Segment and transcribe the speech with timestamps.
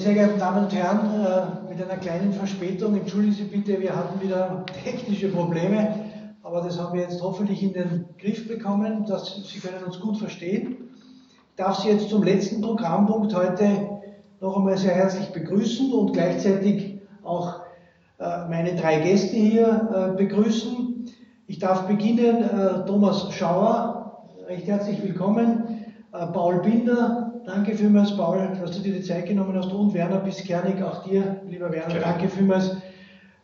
[0.00, 4.18] Sehr geehrte Damen und Herren, äh, mit einer kleinen Verspätung, entschuldigen Sie bitte, wir hatten
[4.22, 5.94] wieder technische Probleme,
[6.42, 10.16] aber das haben wir jetzt hoffentlich in den Griff bekommen, dass Sie können uns gut
[10.16, 10.88] verstehen.
[11.50, 14.00] Ich darf Sie jetzt zum letzten Programmpunkt heute
[14.40, 17.60] noch einmal sehr herzlich begrüßen und gleichzeitig auch
[18.20, 21.10] äh, meine drei Gäste hier äh, begrüßen.
[21.46, 28.80] Ich darf beginnen, Thomas Schauer, recht herzlich willkommen, Paul Binder, Danke vielmals, Paul, dass du
[28.80, 29.72] dir die Zeit genommen hast.
[29.72, 32.00] Und Werner Biskernig, auch dir, lieber Werner, ja.
[32.00, 32.76] danke vielmals,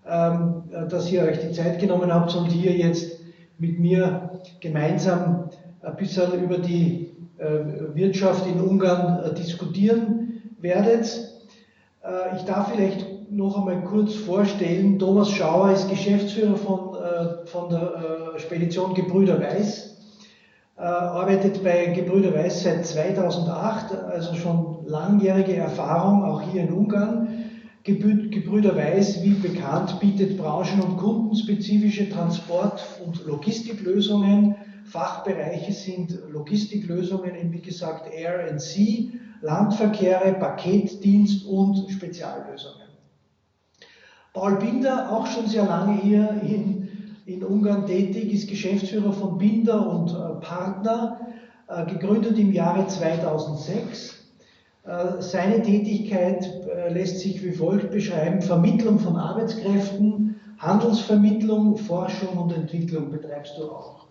[0.09, 3.19] ähm, dass ihr euch die Zeit genommen habt und hier jetzt
[3.59, 5.51] mit mir gemeinsam
[5.83, 11.07] ein bisschen über die äh, Wirtschaft in Ungarn äh, diskutieren werdet.
[12.05, 17.71] Äh, ich darf vielleicht noch einmal kurz vorstellen, Thomas Schauer ist Geschäftsführer von, äh, von
[17.71, 19.96] der äh, Spedition Gebrüder Weiß
[20.77, 27.29] arbeitet bei Gebrüder Weiß seit 2008, also schon langjährige Erfahrung, auch hier in Ungarn.
[27.83, 34.57] Gebrüder Weiß, wie bekannt, bietet branchen- und kundenspezifische Transport- und Logistiklösungen.
[34.85, 39.09] Fachbereiche sind Logistiklösungen in, wie gesagt, Air and Sea,
[39.41, 42.87] Landverkehre, Paketdienst und Speziallösungen.
[44.33, 46.86] Paul Binder, auch schon sehr lange hier in
[47.27, 51.21] in Ungarn tätig, ist Geschäftsführer von Binder und äh, Partner,
[51.69, 54.15] äh, gegründet im Jahre 2006.
[54.85, 56.49] Äh, seine Tätigkeit
[56.91, 58.41] lässt sich wie folgt beschreiben.
[58.41, 64.07] Vermittlung von Arbeitskräften, Handelsvermittlung, Forschung und Entwicklung betreibst du auch.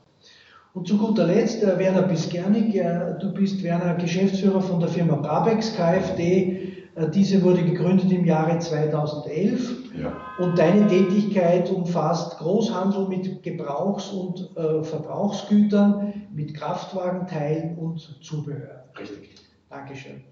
[0.73, 2.73] Und zu guter Letzt, Werner Biskernig,
[3.21, 6.73] du bist Werner Geschäftsführer von der Firma Brabex KfD,
[7.13, 10.13] diese wurde gegründet im Jahre 2011 ja.
[10.37, 18.85] und deine Tätigkeit umfasst Großhandel mit Gebrauchs- und äh, Verbrauchsgütern, mit Kraftwagenteilen und Zubehör.
[18.97, 19.35] Richtig.
[19.69, 20.23] Dankeschön.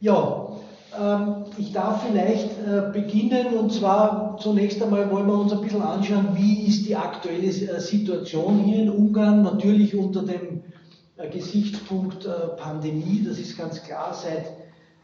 [0.00, 0.48] Ja,
[0.98, 5.82] ähm, ich darf vielleicht äh, beginnen und zwar zunächst einmal wollen wir uns ein bisschen
[5.82, 10.62] anschauen, wie ist die aktuelle äh, Situation hier in Ungarn, natürlich unter dem
[11.16, 14.55] äh, Gesichtspunkt äh, Pandemie, das ist ganz klar seit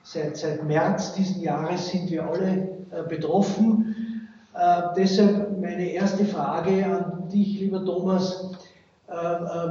[0.05, 4.29] Seit, seit März diesen Jahres sind wir alle äh, betroffen.
[4.55, 8.51] Äh, deshalb meine erste Frage an dich, lieber Thomas.
[9.09, 9.13] Äh,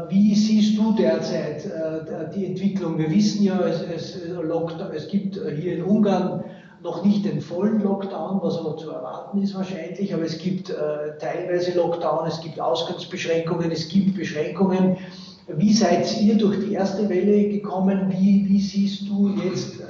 [0.09, 1.65] wie siehst du derzeit
[2.33, 2.97] die Entwicklung?
[2.97, 4.15] Wir wissen ja, es, es,
[4.95, 6.43] es gibt hier in Ungarn
[6.83, 10.73] noch nicht den vollen Lockdown, was aber zu erwarten ist wahrscheinlich, aber es gibt
[11.19, 14.97] teilweise Lockdown, es gibt Ausgangsbeschränkungen, es gibt Beschränkungen
[15.47, 18.09] wie seid ihr durch die erste Welle gekommen?
[18.09, 19.85] Wie, wie siehst du jetzt äh,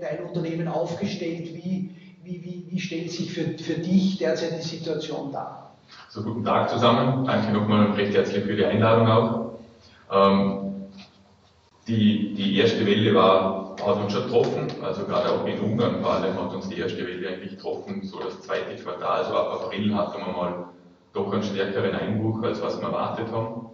[0.00, 1.54] dein Unternehmen aufgestellt?
[1.54, 1.90] Wie,
[2.22, 5.76] wie, wie, stellt sich für, für dich derzeit die Situation dar?
[6.08, 7.24] So, guten Tag zusammen.
[7.26, 9.50] Danke nochmal recht herzlich für die Einladung auch.
[10.10, 10.74] Ähm,
[11.86, 16.14] die, die erste Welle war, hat uns schon getroffen, also gerade auch in Ungarn vor
[16.14, 18.02] allem hat uns die erste Welle eigentlich getroffen.
[18.04, 20.64] So das zweite Quartal, so ab April hatten wir mal
[21.12, 23.73] doch einen stärkeren Einbruch, als was wir erwartet haben.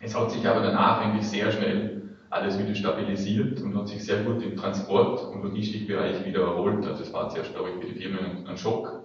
[0.00, 4.22] Es hat sich aber danach eigentlich sehr schnell alles wieder stabilisiert und hat sich sehr
[4.22, 6.86] gut im Transport- und Logistikbereich wieder erholt.
[6.86, 9.04] Also es war zuerst, glaube ich, für die Firmen ein Schock.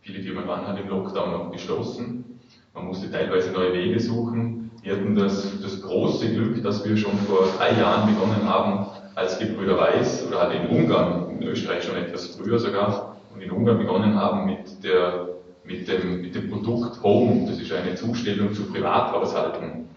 [0.00, 2.40] Viele Firmen waren halt im Lockdown noch geschlossen.
[2.72, 4.70] Man musste teilweise neue Wege suchen.
[4.82, 8.86] Wir hatten das, das große Glück, dass wir schon vor drei Jahren begonnen haben,
[9.16, 13.50] als Gebrüder Weiß, oder halt in Ungarn, in Österreich schon etwas früher sogar, und in
[13.50, 15.28] Ungarn begonnen haben mit, der,
[15.64, 17.46] mit, dem, mit dem Produkt Home.
[17.46, 19.89] Das ist eine Zustellung zu Privathaushalten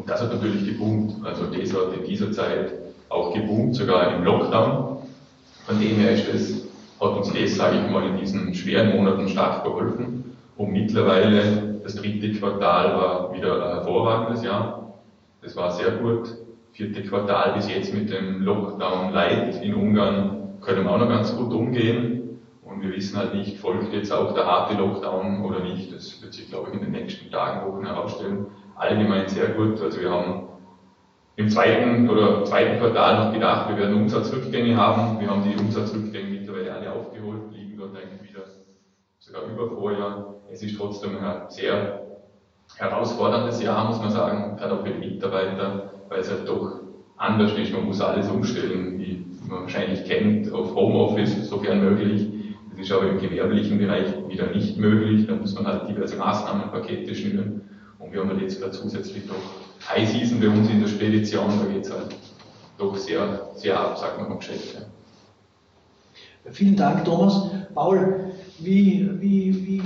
[0.00, 1.14] und das hat natürlich geboomt.
[1.26, 2.72] Also das hat in dieser Zeit
[3.10, 4.96] auch geboomt, sogar im Lockdown.
[5.66, 6.68] Von dem her ist es,
[6.98, 10.36] hat uns das, sage ich mal, in diesen schweren Monaten stark geholfen.
[10.56, 14.94] Und mittlerweile, das dritte Quartal war wieder ein hervorragendes Jahr.
[15.42, 16.34] Das war sehr gut.
[16.72, 21.36] Vierte Quartal bis jetzt mit dem Lockdown Light in Ungarn können wir auch noch ganz
[21.36, 22.38] gut umgehen.
[22.62, 25.94] Und wir wissen halt nicht, folgt jetzt auch der harte Lockdown oder nicht.
[25.94, 28.46] Das wird sich, glaube ich, in den nächsten Tagen, Wochen herausstellen
[28.80, 29.80] allgemein sehr gut.
[29.80, 30.48] Also wir haben
[31.36, 35.20] im zweiten oder zweiten Quartal noch gedacht, wir werden Umsatzrückgänge haben.
[35.20, 38.44] Wir haben die Umsatzrückgänge mittlerweile alle aufgeholt, liegen dort eigentlich wieder
[39.18, 40.34] sogar über Vorjahr.
[40.50, 42.00] Es ist trotzdem ein sehr
[42.76, 46.80] herausforderndes Jahr, muss man sagen, gerade auch für die Mitarbeiter, weil es halt doch
[47.16, 47.72] anders ist.
[47.72, 52.26] Man muss alles umstellen, wie man wahrscheinlich kennt, auf Homeoffice, sofern möglich.
[52.70, 55.26] Das ist aber im gewerblichen Bereich wieder nicht möglich.
[55.26, 57.69] Da muss man halt diverse Maßnahmenpakete schnüren.
[58.10, 59.36] Und wir haben halt jetzt gerade zusätzlich noch
[59.88, 62.16] High Season bei uns in der Spedition, da geht es halt
[62.76, 64.74] doch sehr, sehr ab, sagt man vom Geschäft.
[64.74, 66.50] Ja.
[66.50, 67.52] Vielen Dank, Thomas.
[67.72, 69.82] Paul, wie, wie, wie,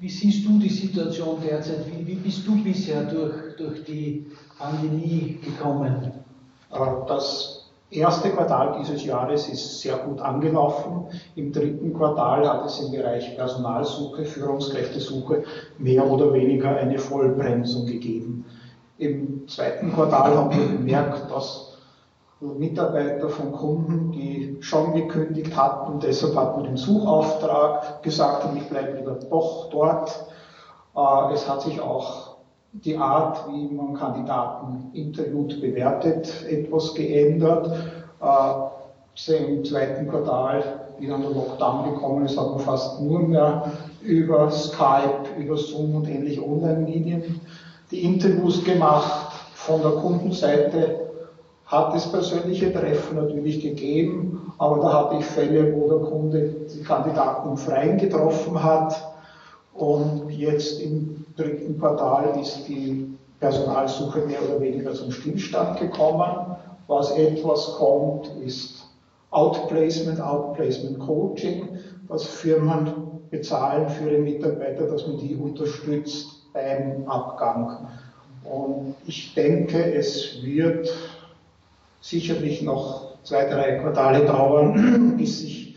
[0.00, 1.86] wie siehst du die Situation derzeit?
[1.86, 4.26] Wie, wie bist du bisher durch, durch die
[4.58, 6.12] Pandemie gekommen?
[6.70, 6.78] Äh,
[7.08, 7.55] das
[7.90, 11.06] erste Quartal dieses Jahres ist sehr gut angelaufen.
[11.34, 15.44] Im dritten Quartal hat es im Bereich Personalsuche, Führungskräftesuche
[15.78, 18.44] mehr oder weniger eine Vollbremsung gegeben.
[18.98, 21.76] Im zweiten Quartal haben wir bemerkt, dass
[22.40, 28.68] Mitarbeiter von Kunden, die schon gekündigt hatten, deshalb hat man den Suchauftrag gesagt, und ich
[28.68, 30.26] bleibe lieber doch dort.
[30.94, 32.35] Äh, es hat sich auch
[32.72, 37.72] die Art, wie man Kandidaten interviewt, bewertet, etwas geändert.
[38.20, 40.62] Äh, Im zweiten Quartal,
[40.98, 43.72] wie dann der Lockdown gekommen ist, hat man fast nur mehr
[44.02, 47.40] über Skype, über Zoom und ähnliche Online-Medien
[47.90, 49.32] die Interviews gemacht.
[49.54, 51.00] Von der Kundenseite
[51.66, 56.82] hat es persönliche Treffen natürlich gegeben, aber da hatte ich Fälle, wo der Kunde die
[56.82, 59.12] Kandidaten im Freien getroffen hat.
[59.74, 66.56] Und jetzt im dritten Quartal ist die Personalsuche mehr oder weniger zum Stillstand gekommen.
[66.88, 68.86] Was etwas kommt, ist
[69.30, 71.78] Outplacement, Outplacement Coaching,
[72.08, 77.88] was Firmen bezahlen für ihre Mitarbeiter, dass man die unterstützt beim Abgang.
[78.44, 80.88] Und ich denke, es wird
[82.00, 85.76] sicherlich noch zwei, drei Quartale dauern, bis sich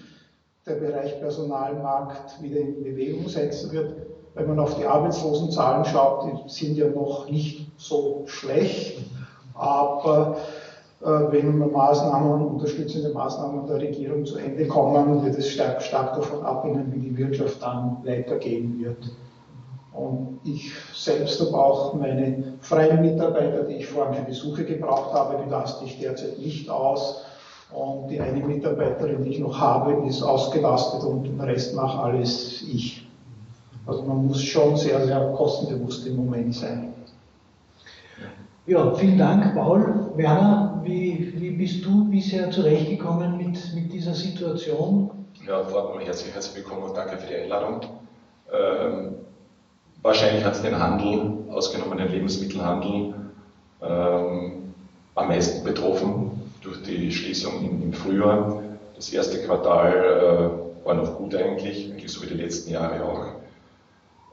[0.65, 4.08] der Bereich Personalmarkt wieder in Bewegung setzen wird.
[4.39, 8.99] Wenn man auf die Arbeitslosenzahlen schaut, die sind ja noch nicht so schlecht,
[9.53, 10.37] aber
[11.01, 16.45] äh, wenn Maßnahmen, unterstützende Maßnahmen der Regierung zu Ende kommen, wird es stark, stark davon
[16.45, 19.11] abhängen, wie die Wirtschaft dann weitergehen wird.
[19.91, 25.43] Und ich selbst habe auch meine freien Mitarbeiter, die ich vorhin für Besuche gebraucht habe,
[25.43, 27.25] die lasse ich derzeit nicht aus.
[27.73, 32.61] Und die eine Mitarbeiterin, die ich noch habe, ist ausgelastet und den Rest mache alles
[32.61, 33.08] ich.
[33.89, 36.93] Also man muss schon sehr, sehr kostenbewusst im Moment sein.
[38.67, 40.11] Ja, vielen Dank, Paul.
[40.15, 45.09] Werner, wie, wie bist du bisher zurechtgekommen mit, mit dieser Situation?
[45.45, 47.81] Ja, vorab herzlich, herzlich willkommen und danke für die Einladung.
[48.53, 49.15] Ähm,
[50.01, 53.15] Wahrscheinlich hat es den Handel, ausgenommen den Lebensmittelhandel,
[53.81, 54.73] ähm,
[55.15, 56.31] am meisten betroffen
[56.61, 58.63] durch die Schließung im, im Frühjahr.
[58.95, 63.25] Das erste Quartal äh, war noch gut eigentlich, eigentlich so wie die letzten Jahre auch.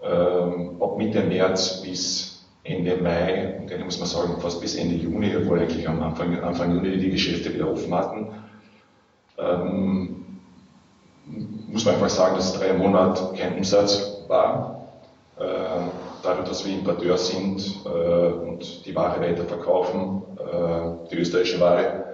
[0.08, 4.96] Ähm, ab Mitte März bis Ende Mai, und dann muss man sagen, fast bis Ende
[4.96, 8.26] Juni, obwohl eigentlich am Anfang, Anfang Juni die Geschäfte wieder offen hatten,
[9.38, 10.24] ähm,
[11.68, 14.88] muss man einfach sagen, dass drei Monate kein Umsatz war.
[15.38, 15.42] Äh,
[16.22, 22.04] dadurch, dass wir Importeur sind äh, und die Ware weiterverkaufen, äh, die österreichische Ware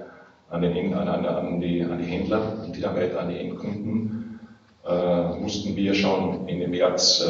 [0.51, 4.19] an, den, an, an, die, an die Händler und die dann weiter an die Endkunden,
[5.41, 7.25] mussten wir schon Ende März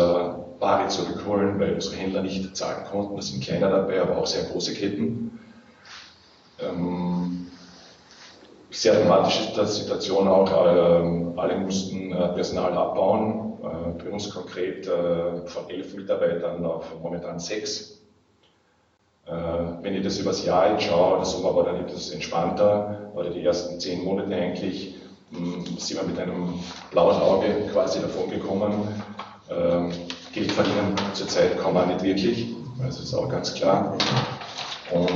[0.63, 3.17] Ware zurückholen, weil unsere Händler nicht zahlen konnten.
[3.17, 5.39] Das sind kleiner dabei, aber auch sehr große Ketten.
[6.61, 7.49] Ähm,
[8.71, 10.51] sehr dramatisch ist die Situation auch.
[11.37, 13.53] alle mussten Personal abbauen,
[13.99, 18.01] bei uns konkret äh, von elf Mitarbeitern auf momentan sechs.
[19.27, 19.33] Äh,
[19.83, 23.79] wenn ich das übers Jahr schaue, der Sommer war dann etwas entspannter, oder die ersten
[23.79, 24.97] zehn Monate eigentlich,
[25.31, 26.55] hm, sind wir mit einem
[26.91, 28.89] blauen Auge quasi davon gekommen.
[29.51, 29.93] Ähm,
[30.33, 33.99] Geld verdienen zurzeit kann man nicht wirklich, das ist auch ganz klar.
[34.91, 35.11] Und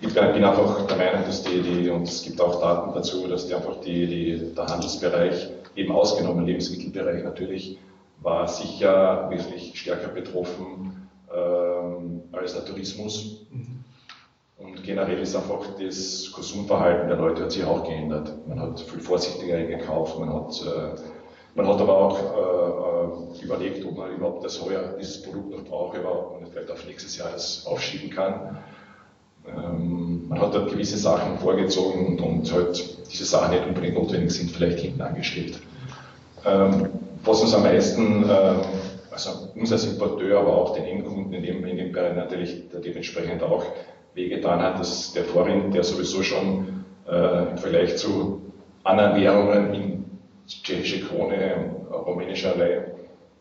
[0.00, 3.46] ich bin einfach der Meinung, dass die, die, und es gibt auch Daten dazu, dass
[3.46, 7.78] die einfach die, die, der Handelsbereich, eben ausgenommen Lebensmittelbereich natürlich,
[8.20, 13.46] war sicher wesentlich stärker betroffen ähm, als der Tourismus.
[13.50, 13.84] Mhm.
[14.58, 18.32] Und generell ist einfach das Konsumverhalten der Leute hat sich auch geändert.
[18.46, 21.15] Man hat viel vorsichtiger gekauft, man hat, äh,
[21.56, 25.64] man hat aber auch äh, äh überlegt, ob man überhaupt das heuer dieses Produkt noch
[25.64, 28.58] braucht, ob man vielleicht auf nächstes Jahr das aufschieben kann.
[29.46, 34.32] Ähm, man hat dort gewisse Sachen vorgezogen und, und halt diese Sachen nicht unbedingt notwendig
[34.32, 35.60] sind, vielleicht hinten angestellt.
[36.44, 36.90] Ähm,
[37.24, 38.54] was uns am meisten, äh,
[39.10, 43.42] also uns als Importeur, aber auch den Endkunden in dem, in dem Bereich natürlich dementsprechend
[43.42, 43.64] auch
[44.14, 48.40] wehgetan hat, dass der Vorrind, der sowieso schon äh, im Vergleich zu
[48.82, 50.04] anderen Währungen in
[50.46, 52.84] tschechische Krone, rumänischer Lei,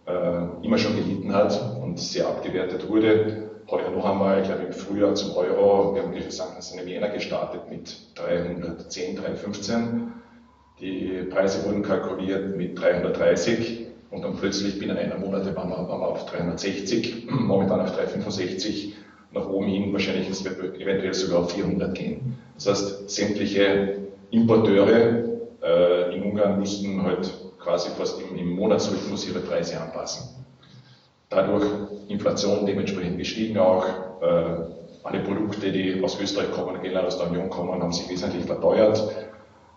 [0.08, 3.50] äh, immer schon gelitten hat und sehr abgewertet wurde,
[3.84, 7.10] ja noch einmal, ich glaube im Frühjahr zum Euro, wir haben die sind in Jänner
[7.10, 10.12] gestartet mit 310, 315
[10.80, 16.02] die Preise wurden kalkuliert mit 330 und dann plötzlich binnen einer Monate waren wir, waren
[16.02, 18.96] wir auf 360, momentan auf 365,
[19.32, 22.38] nach oben hin wahrscheinlich eventuell sogar auf 400 gehen.
[22.56, 24.00] Das heißt, sämtliche
[24.32, 25.35] Importeure
[25.66, 30.46] äh, in Ungarn mussten halt quasi fast im, im Monatsrhythmus ihre Preise anpassen.
[31.30, 31.66] Dadurch
[32.08, 33.86] Inflation dementsprechend gestiegen auch,
[34.22, 34.56] äh,
[35.04, 39.04] alle Produkte, die aus Österreich kommen, generell aus der Union kommen, haben sich wesentlich verteuert.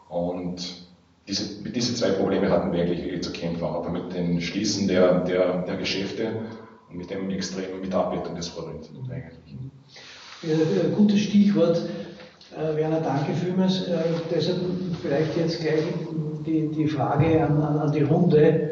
[0.09, 0.87] Und
[1.27, 4.89] diese, mit diesen zwei Probleme hatten wir eigentlich wirklich zu kämpfen, aber mit dem Schließen
[4.89, 6.43] der, der, der Geschäfte
[6.89, 9.57] und mit dem extremen Mitarbeitung des Vorrunds eigentlich.
[10.43, 10.57] Ja,
[10.97, 11.83] gutes Stichwort.
[12.59, 13.87] Äh, Werner, danke vielmals.
[13.87, 13.99] Äh,
[14.35, 14.59] deshalb
[15.01, 15.83] vielleicht jetzt gleich
[16.45, 18.71] die, die Frage an, an, an die Runde.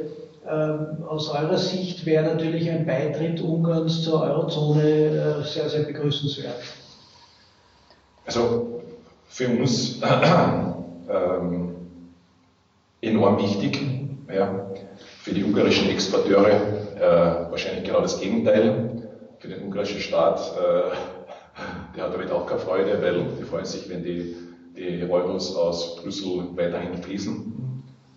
[0.49, 6.63] Ähm, aus eurer Sicht wäre natürlich ein Beitritt Ungarns zur Eurozone äh, sehr, sehr begrüßenswert.
[8.27, 8.83] Also
[9.29, 11.77] für uns ähm,
[13.01, 13.81] enorm wichtig.
[14.33, 14.67] Ja.
[15.23, 16.51] Für die ungarischen Exporteure
[16.97, 19.09] äh, wahrscheinlich genau das Gegenteil.
[19.39, 20.41] Für den ungarischen Staat,
[21.97, 24.37] der hat damit auch keine Freude, weil die freuen sich, wenn die,
[24.77, 27.53] die Euros aus Brüssel weiterhin fließen.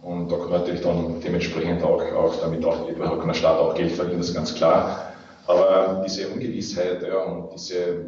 [0.01, 3.91] Und da kann natürlich dann dementsprechend auch, auch damit auch, kann der Staat auch Geld
[3.91, 5.13] verdienen, das ist ganz klar.
[5.48, 8.05] Aber diese Ungewissheit ja, und diese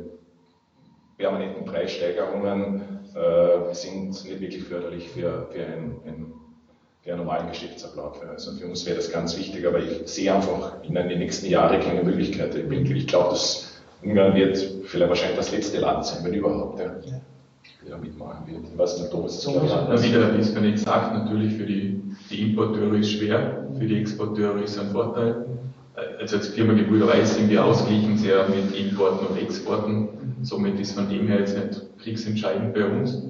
[1.18, 2.82] permanenten Preissteigerungen
[3.16, 6.34] äh, sind nicht wirklich förderlich für, für, ein, ein,
[7.06, 8.22] einen normalen Geschäftsablauf.
[8.28, 11.80] Also für uns wäre das ganz wichtig, aber ich sehe einfach in den nächsten Jahren
[11.82, 12.56] keine Möglichkeit.
[12.56, 13.71] Ich glaube, dass
[14.04, 16.80] Ungarn wird vielleicht wahrscheinlich das letzte Land sein, wenn überhaupt.
[16.80, 16.86] Ja.
[17.06, 17.22] Ja
[17.84, 18.64] wieder mitmachen wird.
[18.72, 22.02] Ich weiß nicht, Thomas, das ja, wieder, wie es gar nicht sagt, natürlich für die,
[22.30, 25.46] die Importeure ist schwer, für die Exporteure ist ein Vorteil.
[26.20, 30.08] Also als Firma Gebrüder sind wir ausgeglichen sehr mit Importen und Exporten.
[30.42, 33.24] Somit ist von dem her jetzt nicht kriegsentscheidend bei uns.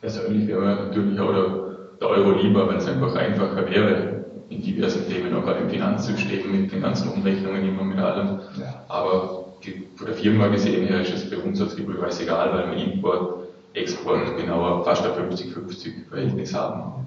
[0.00, 5.08] Persönlich wäre natürlich auch der, der Euro lieber, weil es einfach einfacher wäre in diversen
[5.08, 8.40] Themen, auch im Finanzsystem mit den ganzen Umrechnungen immer mit allem.
[8.88, 9.49] Aber
[9.96, 13.40] von der Firma gesehen her ist es bei uns als Gebrüder egal, weil wir Import
[13.74, 17.06] Export genauer fast ein 50-50 Verhältnis haben.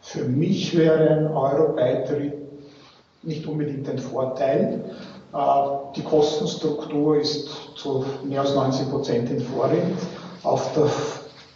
[0.00, 2.34] Für mich wäre ein Euro-Beitritt
[3.22, 4.84] nicht unbedingt ein Vorteil.
[5.32, 5.38] Äh,
[5.96, 9.98] die Kostenstruktur ist zu mehr als 90 Prozent in Forint.
[10.42, 10.88] Auf der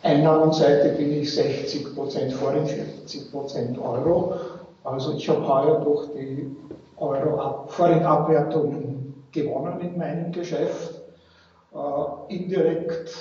[0.02, 4.34] Einnahmenseite bin ich 60 Prozent Forint, 40 Prozent Euro.
[4.84, 6.56] Also ich habe heuer durch die
[7.00, 11.00] Euro-Forint-Abwertung gewonnen in meinem Geschäft.
[11.74, 13.14] Äh, indirekt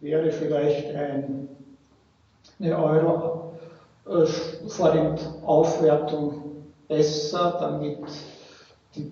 [0.00, 1.48] wäre vielleicht ein,
[2.60, 3.52] eine Euro
[4.06, 4.26] äh,
[4.68, 6.34] Forint-Aufwertung
[6.86, 7.98] besser, damit
[8.94, 9.10] die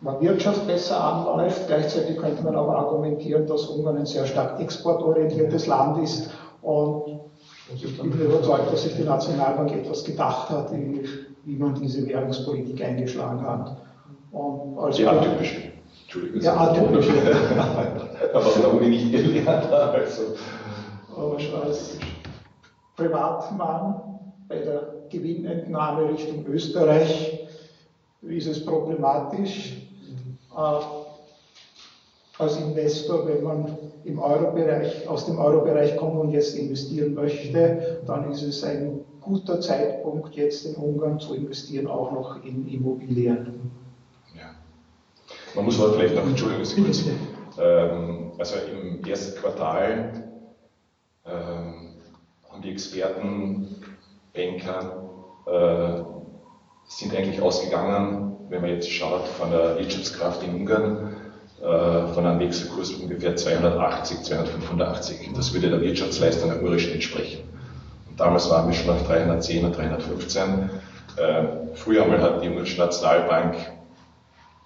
[0.00, 1.66] Wirtschaft besser anläuft.
[1.66, 7.20] Gleichzeitig könnte man aber argumentieren, dass Ungarn ein sehr stark exportorientiertes Land ist und
[7.74, 11.08] ich bin überzeugt, dass sich die Nationalbank etwas gedacht hat, wie,
[11.44, 13.76] wie man diese Währungspolitik eingeschlagen hat.
[14.30, 15.72] Und als ja, typisch.
[16.02, 16.40] Entschuldigung.
[16.40, 17.08] Ja, atypisch.
[18.34, 19.94] Aber was der Uni nicht gelernt hat.
[19.94, 20.22] Also.
[21.16, 21.98] Aber als
[22.96, 24.00] Privatmann
[24.48, 27.46] bei der Gewinnentnahme Richtung Österreich
[28.22, 29.88] ist es problematisch.
[30.56, 30.80] Äh,
[32.38, 38.30] als Investor, wenn man im Eurobereich, aus dem Eurobereich kommt und jetzt investieren möchte, dann
[38.30, 43.72] ist es ein guter Zeitpunkt, jetzt in Ungarn zu investieren, auch noch in Immobilien.
[45.54, 47.04] Man muss aber vielleicht noch, Entschuldigung, kurz,
[47.58, 50.30] ähm, also im ersten Quartal
[51.26, 51.90] ähm,
[52.48, 53.76] haben die Experten,
[54.32, 55.10] Banker,
[55.46, 56.02] äh,
[56.86, 61.16] sind eigentlich ausgegangen, wenn man jetzt schaut, von der Wirtschaftskraft in Ungarn,
[61.60, 65.30] äh, von einem Wechselkurs ungefähr 280, 285.
[65.34, 67.42] Das würde der Wirtschaftsleistung der ungarischen entsprechen.
[68.16, 70.70] Damals waren wir schon auf 310 und 315.
[71.16, 73.56] Äh, früher einmal hat die ungarische Nationalbank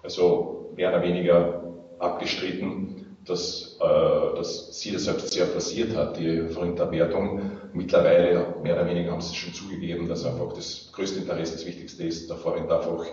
[0.03, 1.63] also mehr oder weniger
[1.99, 7.51] abgestritten, dass, äh, dass sie das selbst sehr forciert hat, die Forint-Abwertung.
[7.73, 12.05] Mittlerweile, mehr oder weniger, haben sie schon zugegeben, dass einfach das größte Interesse, das Wichtigste
[12.05, 13.05] ist, der Forint einfach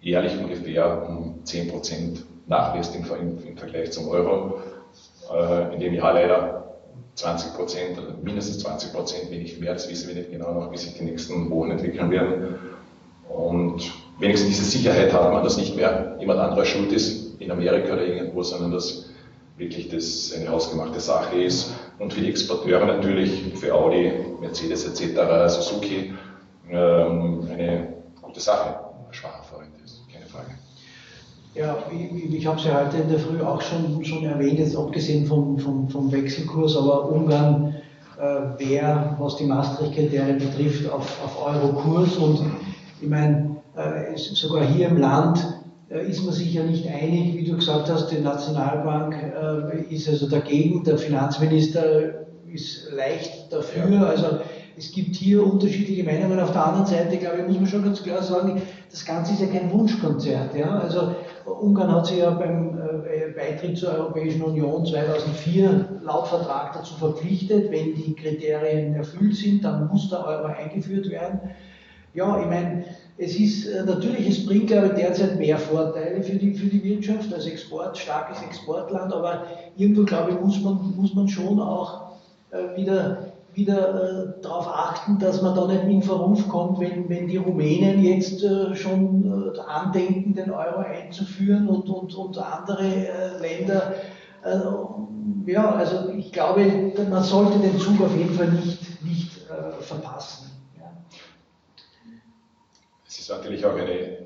[0.00, 3.04] jährlich ungefähr um 10% nachlässt im,
[3.46, 4.60] im, Vergleich zum Euro.
[5.32, 6.61] Äh, in dem Jahr leider
[7.14, 10.78] 20 Prozent, mindestens 20 Prozent, wenn nicht mehr, das wissen wir nicht genau noch, wie
[10.78, 12.58] sich die nächsten Wochen entwickeln werden.
[13.28, 13.82] Und
[14.18, 18.06] wenigstens diese Sicherheit hat man, dass nicht mehr jemand anderer schuld ist in Amerika oder
[18.06, 19.10] irgendwo, sondern dass
[19.56, 21.72] wirklich das eine ausgemachte Sache ist.
[21.98, 26.14] Und für die Exporteure natürlich, für Audi, Mercedes etc., Suzuki,
[26.70, 30.54] ähm, eine gute Sache, ein schwacher Freund ist, keine Frage.
[31.54, 34.74] Ja, ich, ich habe es ja heute in der Früh auch schon, schon erwähnt, jetzt
[34.74, 37.74] abgesehen vom, vom, vom Wechselkurs, aber Ungarn
[38.18, 42.40] äh, wäre, was die Maastricht-Kriterien betrifft, auf, auf Euro-Kurs und
[43.02, 47.44] ich meine, äh, sogar hier im Land äh, ist man sich ja nicht einig, wie
[47.44, 54.08] du gesagt hast, die Nationalbank äh, ist also dagegen, der Finanzminister ist leicht dafür.
[54.08, 54.38] Also
[54.76, 56.40] es gibt hier unterschiedliche Meinungen.
[56.40, 59.40] Auf der anderen Seite, glaube ich, muss man schon ganz klar sagen, das Ganze ist
[59.40, 60.54] ja kein Wunschkonzert.
[60.54, 60.78] Ja?
[60.78, 61.14] Also
[61.46, 67.70] Ungarn hat sich ja beim äh, Beitritt zur Europäischen Union 2004 laut Vertrag dazu verpflichtet,
[67.70, 71.40] wenn die Kriterien erfüllt sind, dann muss der Euro eingeführt werden.
[72.14, 72.84] Ja, ich meine,
[73.18, 76.82] es ist äh, natürlich, es bringt glaube ich derzeit mehr Vorteile für die, für die
[76.82, 79.46] Wirtschaft als Export, starkes Exportland, aber
[79.76, 82.12] irgendwo glaube ich, muss man, muss man schon auch
[82.50, 87.28] äh, wieder wieder äh, darauf achten, dass man da nicht in Verruf kommt, wenn, wenn
[87.28, 93.38] die Rumänen jetzt äh, schon äh, andenken, den Euro einzuführen und, und, und andere äh,
[93.40, 93.94] Länder.
[94.44, 99.82] Äh, ja, also ich glaube, man sollte den Zug auf jeden Fall nicht, nicht äh,
[99.82, 100.50] verpassen.
[100.78, 100.90] Ja.
[103.06, 104.18] Es ist natürlich auch eine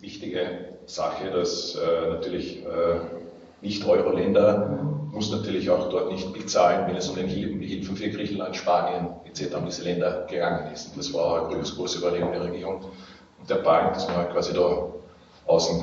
[0.00, 1.78] wichtige Sache, dass
[2.10, 2.64] natürlich
[3.60, 9.08] nicht-Euro-Länder muss natürlich auch dort nicht bezahlen, wenn es um den Hilfen für Griechenland, Spanien
[9.24, 9.54] etc.
[9.56, 10.88] um diese Länder gegangen ist.
[10.88, 12.84] Und das war auch eine große Überlegung der Regierung
[13.38, 14.86] und der Bank, dass man quasi da
[15.46, 15.82] außen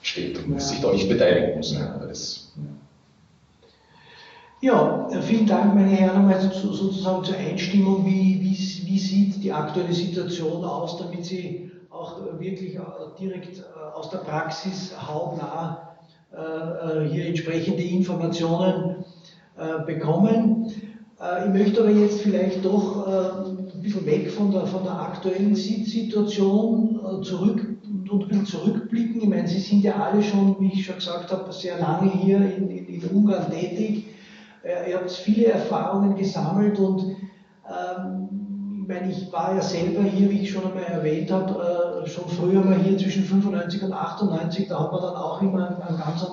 [0.00, 0.60] steht und ja.
[0.60, 1.72] sich da nicht beteiligen muss.
[1.72, 2.00] Ja.
[4.60, 8.06] Ja, vielen Dank, meine Herren, nochmal sozusagen zur Einstimmung.
[8.06, 12.78] Wie, wie, wie sieht die aktuelle Situation aus, damit Sie auch wirklich
[13.18, 15.91] direkt aus der Praxis hautnah äh,
[17.10, 19.04] hier entsprechende Informationen
[19.58, 20.72] äh, bekommen.
[21.20, 25.54] Äh, ich möchte aber jetzt vielleicht doch ein bisschen weg von der, von der aktuellen
[25.54, 27.76] Situation zurück
[28.10, 29.20] und bisschen zurückblicken.
[29.20, 32.38] Ich meine, Sie sind ja alle schon, wie ich schon gesagt habe, sehr lange hier
[32.38, 34.06] in, in, in Ungarn tätig.
[34.64, 37.16] Ihr habt viele Erfahrungen gesammelt und
[37.68, 38.41] ähm,
[38.88, 42.60] meine, ich war ja selber hier, wie ich schon einmal erwähnt habe, äh, schon früher
[42.60, 46.26] mal hier zwischen 95 und 98, da hat man dann auch immer einen, einen ganz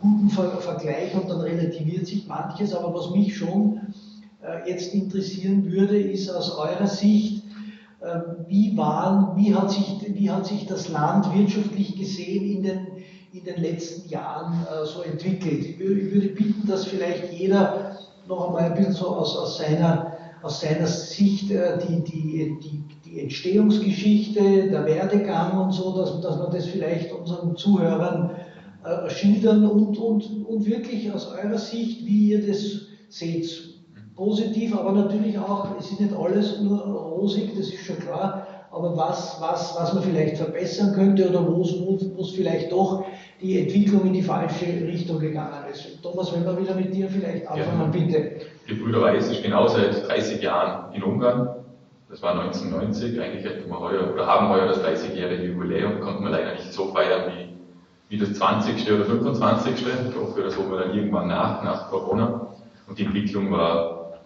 [0.00, 2.74] guten Ver Vergleich und dann relativiert sich manches.
[2.74, 3.80] Aber was mich schon
[4.42, 7.44] äh, jetzt interessieren würde, ist aus eurer Sicht,
[8.00, 12.86] äh, wie, waren, wie, hat sich, wie hat sich das Land wirtschaftlich gesehen in den,
[13.32, 15.64] in den letzten Jahren so entwickelt?
[15.64, 17.98] Ich würde bitten, dass vielleicht jeder
[18.28, 20.15] noch einmal ein bisschen so aus, aus seiner
[20.46, 26.38] aus seiner Sicht äh, die, die, die, die Entstehungsgeschichte, der Werdegang und so, dass, dass
[26.38, 28.30] wir das vielleicht unseren Zuhörern
[28.84, 33.74] äh, schildern und, und, und wirklich aus eurer Sicht, wie ihr das seht.
[34.14, 38.96] Positiv, aber natürlich auch, es ist nicht alles nur rosig, das ist schon klar, aber
[38.96, 43.04] was, was, was man vielleicht verbessern könnte oder wo es vielleicht doch
[43.40, 46.02] die Entwicklung in die falsche Richtung gegangen ist.
[46.02, 48.06] Thomas, wenn wir wieder mit dir vielleicht anfangen, ja.
[48.06, 48.46] bitte.
[48.68, 51.48] Die Brüder Weiß, ich bin auch seit 30 Jahren in Ungarn.
[52.08, 53.20] Das war 1990.
[53.20, 56.86] Eigentlich hätten wir heuer, oder haben heuer das 30-jährige Jubiläum, konnten wir leider nicht so
[56.86, 58.90] feiern wie, wie das 20.
[58.92, 59.72] oder 25.
[59.74, 62.48] Ich hoffe, das holen wir dann irgendwann nach, nach Corona.
[62.88, 64.20] Und die Entwicklung war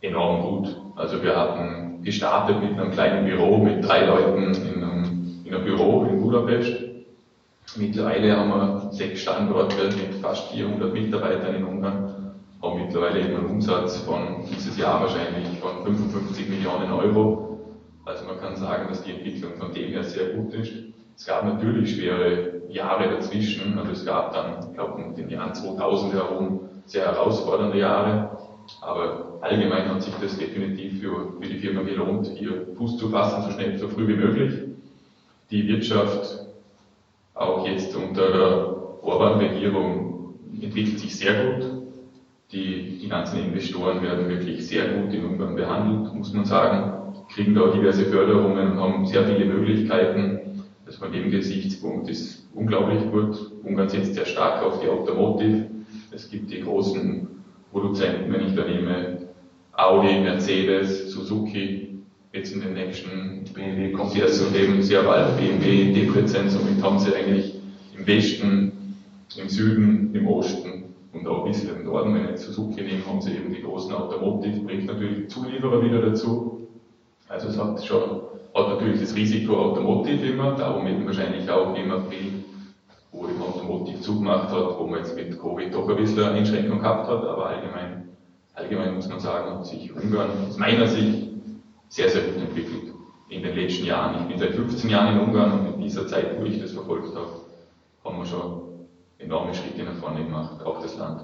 [0.00, 0.76] enorm gut.
[0.96, 5.64] Also wir hatten gestartet mit einem kleinen Büro mit drei Leuten in einem, in einem
[5.64, 6.85] Büro in Budapest.
[7.78, 12.16] Mittlerweile haben wir sechs Standorte mit fast 400 Mitarbeitern in Ungarn
[12.62, 17.60] haben mittlerweile eben einen Umsatz von dieses Jahr wahrscheinlich von 55 Millionen Euro.
[18.04, 20.72] Also man kann sagen, dass die Entwicklung von dem her sehr gut ist.
[21.16, 25.54] Es gab natürlich schwere Jahre dazwischen, also es gab dann, ich glaube, um den Jahren
[25.54, 28.38] 2000 herum sehr herausfordernde Jahre.
[28.80, 33.42] Aber allgemein hat sich das definitiv für, für die Firma gelohnt, hier Fuß zu fassen,
[33.42, 34.54] so schnell, so früh wie möglich.
[35.50, 36.45] Die Wirtschaft,
[37.36, 41.64] auch jetzt unter der Orban-Regierung, entwickelt sich sehr gut.
[42.50, 47.54] Die, die ganzen Investoren werden wirklich sehr gut in Ungarn behandelt, muss man sagen, kriegen
[47.54, 50.62] da diverse Förderungen und haben sehr viele Möglichkeiten.
[50.86, 53.52] Also von dem Gesichtspunkt ist unglaublich gut.
[53.64, 55.66] Ungarn setzt sehr stark auf die Automotive.
[56.12, 57.28] Es gibt die großen
[57.72, 59.18] Produzenten, wenn ich da nehme,
[59.72, 61.85] Audi, Mercedes, Suzuki,
[62.36, 66.98] jetzt in den nächsten BMW kommt erst so eben sehr bald BMW, Debrecen, somit haben
[66.98, 67.54] sie eigentlich
[67.96, 68.72] im Westen,
[69.36, 73.20] im Süden, im Osten und auch ein bisschen im Norden, wenn ich Suzuki nehme, haben
[73.20, 76.68] sie eben die großen Automotive, bringt natürlich Zulieferer wieder dazu.
[77.28, 78.20] Also es hat schon,
[78.54, 82.44] hat natürlich das Risiko Automotive immer, darum eben wahrscheinlich auch immer viel,
[83.12, 86.80] wo im Automotive zugemacht hat, wo man jetzt mit Covid doch ein bisschen eine Einschränkung
[86.80, 88.08] gehabt hat, aber allgemein,
[88.54, 91.35] allgemein muss man sagen, hat sich Ungarn aus meiner Sicht
[91.88, 92.94] sehr, sehr gut entwickelt
[93.28, 94.22] in den letzten Jahren.
[94.22, 97.14] Ich bin seit 15 Jahren in Ungarn und in dieser Zeit, wo ich das verfolgt
[97.14, 97.40] habe,
[98.04, 101.22] haben wir schon enorme Schritte nach vorne gemacht, auch das Land.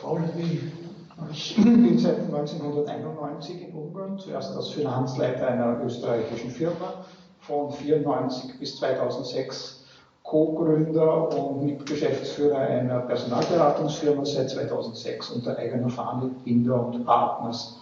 [0.00, 0.22] Paul,
[1.32, 7.04] ich bin seit 1991 in Ungarn, zuerst als Finanzleiter einer österreichischen Firma,
[7.40, 9.84] von 1994 bis 2006
[10.22, 17.79] Co-Gründer und Mitgeschäftsführer einer Personalberatungsfirma seit 2006 unter eigener Fahne Binder und Partners.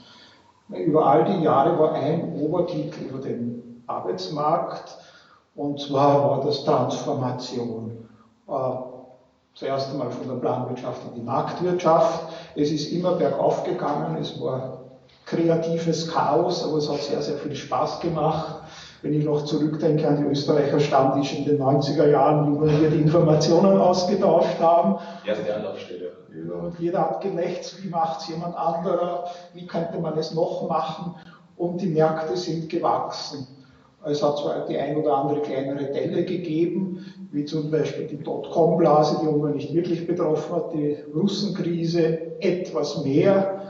[0.69, 4.97] Über all die Jahre war ein Obertitel über den Arbeitsmarkt
[5.55, 8.07] Und zwar war das Transformation.
[8.47, 8.53] Äh,
[9.55, 12.33] zuerst einmal von der Planwirtschaft in die Marktwirtschaft.
[12.55, 14.79] Es ist immer bergauf gegangen, es war
[15.25, 18.58] kreatives Chaos, aber es hat sehr, sehr viel Spaß gemacht.
[19.03, 23.01] Wenn ich noch zurückdenke an die Österreicher Stammtisch in den 90er Jahren, wie wir die
[23.01, 24.97] Informationen ausgetauscht haben.
[25.25, 26.13] Erste Anlaufstelle.
[26.61, 31.15] Und jeder hat gelächzt, wie macht es jemand anderer, wie könnte man es noch machen.
[31.57, 33.47] Und die Märkte sind gewachsen.
[34.05, 39.19] Es hat zwar die ein oder andere kleinere Delle gegeben, wie zum Beispiel die Dotcom-Blase,
[39.23, 43.61] die Ungarn nicht wirklich betroffen hat, die Russenkrise etwas mehr.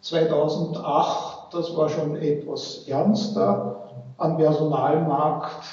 [0.00, 3.88] 2008, das war schon etwas ernster.
[4.18, 5.64] Am Personalmarkt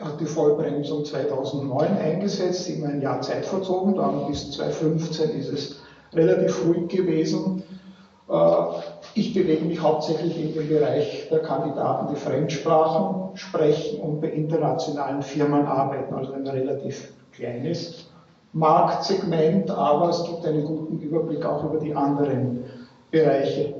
[0.00, 5.82] hat die Vollbremsung 2009 eingesetzt, immer ein Jahr Zeit verzogen, dann bis 2015 ist es
[6.12, 7.62] relativ ruhig gewesen.
[8.28, 8.34] Äh,
[9.14, 15.22] ich bewege mich hauptsächlich in dem Bereich der Kandidaten, die Fremdsprachen sprechen und bei internationalen
[15.22, 18.06] Firmen arbeiten, also ein relativ kleines
[18.52, 22.64] Marktsegment, aber es gibt einen guten Überblick auch über die anderen
[23.10, 23.79] Bereiche.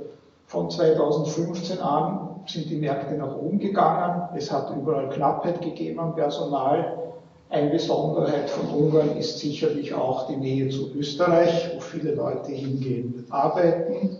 [0.50, 4.30] Von 2015 an sind die Märkte nach oben gegangen.
[4.36, 7.12] Es hat überall Knappheit gegeben am Personal.
[7.50, 13.14] Eine Besonderheit von Ungarn ist sicherlich auch die Nähe zu Österreich, wo viele Leute hingehen
[13.16, 14.16] und arbeiten.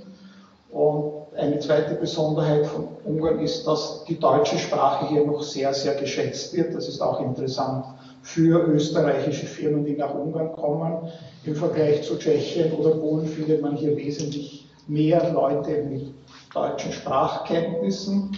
[0.71, 5.95] Und eine zweite Besonderheit von Ungarn ist, dass die deutsche Sprache hier noch sehr, sehr
[5.95, 6.77] geschätzt wird.
[6.77, 7.87] Das ist auch interessant
[8.23, 11.11] für österreichische Firmen, die nach Ungarn kommen.
[11.45, 16.13] Im Vergleich zu Tschechien oder Polen findet man hier wesentlich mehr Leute mit
[16.53, 18.37] deutschen Sprachkenntnissen.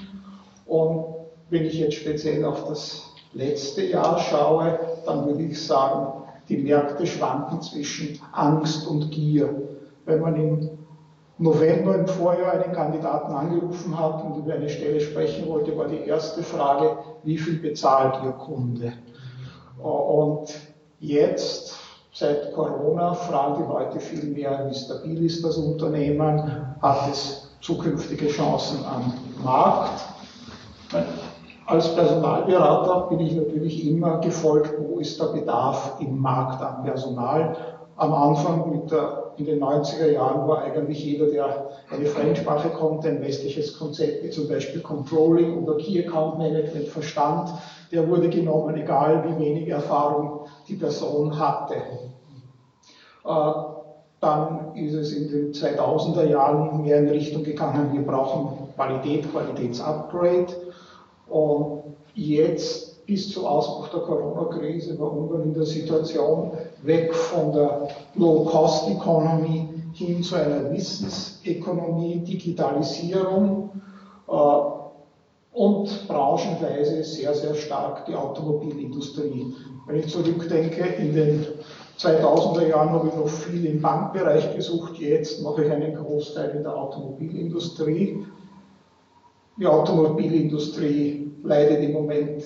[0.67, 1.05] Und
[1.51, 7.07] wenn ich jetzt speziell auf das letzte Jahr schaue, dann würde ich sagen, die Märkte
[7.07, 9.63] schwanken zwischen Angst und Gier.
[10.05, 10.71] Wenn man im
[11.39, 16.07] November im Vorjahr einen Kandidaten angerufen hat und über eine Stelle sprechen wollte, war die
[16.07, 18.93] erste Frage, wie viel bezahlt Ihr Kunde?
[19.79, 20.55] Und
[21.01, 21.77] jetzt,
[22.13, 28.29] seit Corona, fragen die Leute viel mehr, wie stabil ist das Unternehmen, hat es zukünftige
[28.29, 30.05] Chancen am Markt.
[31.67, 37.57] Als Personalberater bin ich natürlich immer gefolgt, wo ist der Bedarf im Markt an Personal.
[37.97, 43.23] Am Anfang der in den 90er Jahren war eigentlich jeder, der eine Fremdsprache konnte, ein
[43.23, 47.51] westliches Konzept wie zum Beispiel Controlling oder Key Account Management verstand,
[47.93, 51.77] der wurde genommen, egal wie wenig Erfahrung die Person hatte.
[53.25, 53.53] Äh,
[54.21, 60.47] dann ist es in den 2000er Jahren mehr in Richtung gegangen, wir brauchen Qualität, Qualitätsupgrade.
[61.29, 61.83] Und
[62.15, 66.53] jetzt bis zum Ausbruch der Corona-Krise war Ungarn in der Situation,
[66.83, 73.71] weg von der Low-Cost-Economy hin zu einer Wissensökonomie, Digitalisierung
[74.29, 74.82] äh,
[75.53, 79.55] und branchenweise sehr, sehr stark die Automobilindustrie.
[79.87, 81.47] Wenn ich zurückdenke, in den
[81.99, 86.63] 2000er Jahren habe ich noch viel im Bankbereich gesucht, jetzt mache ich einen Großteil in
[86.63, 88.25] der Automobilindustrie.
[89.59, 92.43] Die Automobilindustrie leidet im Moment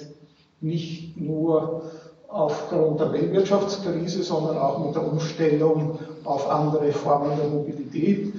[0.60, 1.82] nicht nur
[2.28, 8.32] aufgrund der Weltwirtschaftskrise, sondern auch mit der Umstellung auf andere Formen der Mobilität.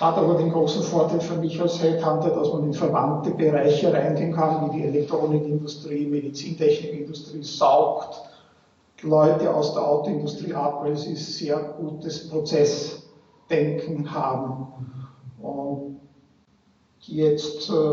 [0.00, 4.32] Hat aber den großen Vorteil für mich als Headhunter, dass man in verwandte Bereiche reingehen
[4.32, 8.22] kann, wie die Elektronikindustrie, Medizintechnikindustrie, saugt
[9.02, 14.68] Leute aus der Autoindustrie ab, weil sie sehr gutes Prozessdenken haben.
[15.38, 16.00] Und
[17.00, 17.92] jetzt äh,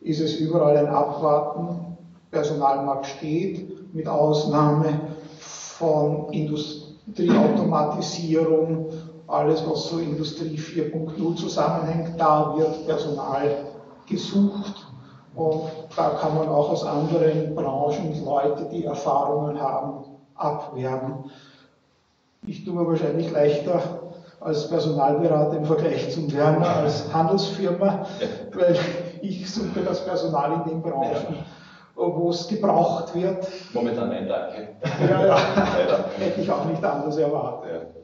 [0.00, 1.98] ist es überall ein Abwarten
[2.30, 4.98] Personalmarkt steht, mit Ausnahme
[5.38, 13.66] von Industrieautomatisierung, alles was so Industrie 4.0 zusammenhängt, da wird Personal
[14.06, 14.86] gesucht
[15.34, 21.30] und da kann man auch aus anderen Branchen Leute, die Erfahrungen haben, abwerben.
[22.46, 23.80] Ich tue mir wahrscheinlich leichter
[24.40, 28.06] als Personalberater im Vergleich zum Werner als Handelsfirma,
[28.54, 28.78] weil
[29.20, 31.44] ich suche das Personal in den Branchen
[32.00, 33.46] wo es gebraucht wird.
[33.72, 34.68] Momentan ein Danke.
[35.08, 35.36] Ja, ja.
[36.18, 37.99] Hätte ich auch nicht anders erwartet.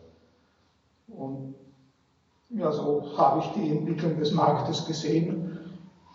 [1.08, 1.54] Und
[2.50, 5.58] ja, so habe ich die Entwicklung des Marktes gesehen.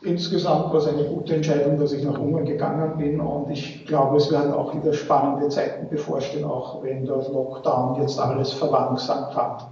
[0.01, 4.17] Insgesamt war es eine gute Entscheidung, dass ich nach Ungarn gegangen bin und ich glaube,
[4.17, 9.67] es werden auch wieder spannende Zeiten bevorstehen, auch wenn der Lockdown jetzt alles verlangsamt hat.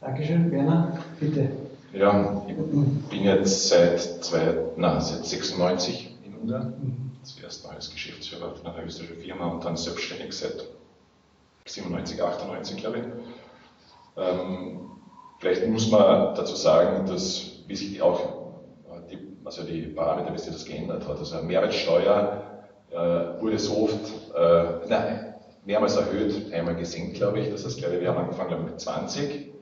[0.00, 1.50] Dankeschön, Werner, bitte.
[1.94, 2.54] Ja, ich
[3.08, 6.74] bin jetzt seit, zwei, na, seit 96 Gründer,
[7.22, 10.66] zuerst noch als Geschäftsführer von einer österreichischen Firma und dann selbstständig seit
[11.66, 13.04] 97, 98, glaube ich.
[14.16, 14.90] Ähm,
[15.38, 18.44] vielleicht muss man dazu sagen, dass wie sich auch
[19.10, 21.18] die also die Parameter, wie sich das geändert hat.
[21.18, 22.42] Also Mehrwertsteuer
[22.90, 22.96] äh,
[23.40, 27.50] wurde so oft, äh, nein, mehrmals erhöht, einmal gesenkt, glaube ich.
[27.50, 29.52] Das heißt, glaube ich, wir haben angefangen mit 20,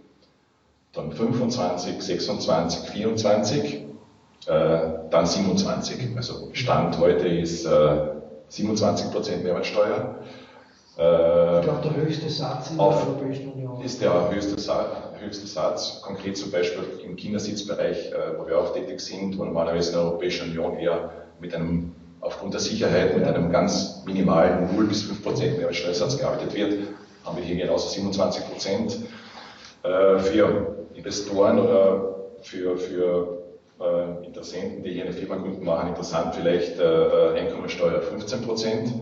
[0.93, 3.85] dann 25, 26, 24, äh,
[5.11, 6.17] dann 27.
[6.17, 8.13] Also Stand heute ist äh,
[8.51, 10.17] 27% Mehrwertsteuer.
[10.99, 13.81] Äh, ich glaube, der höchste Satz in der Europäischen Union.
[13.83, 14.57] Ist der höchste,
[15.19, 19.91] höchste Satz, konkret zum Beispiel im Kindersitzbereich, äh, wo wir auch tätig sind, wo normalerweise
[19.91, 24.87] in der Europäischen Union eher mit einem aufgrund der Sicherheit mit einem ganz minimalen 0
[24.87, 26.75] bis 5 Prozent Mehrwertsteuersatz gearbeitet wird,
[27.25, 28.97] haben wir hier genauso 27 Prozent.
[29.83, 33.43] Äh, für Investoren oder für, für
[33.81, 38.93] äh, Interessenten, die hier eine Firma gründen, machen interessant vielleicht äh, Einkommensteuer 15 Prozent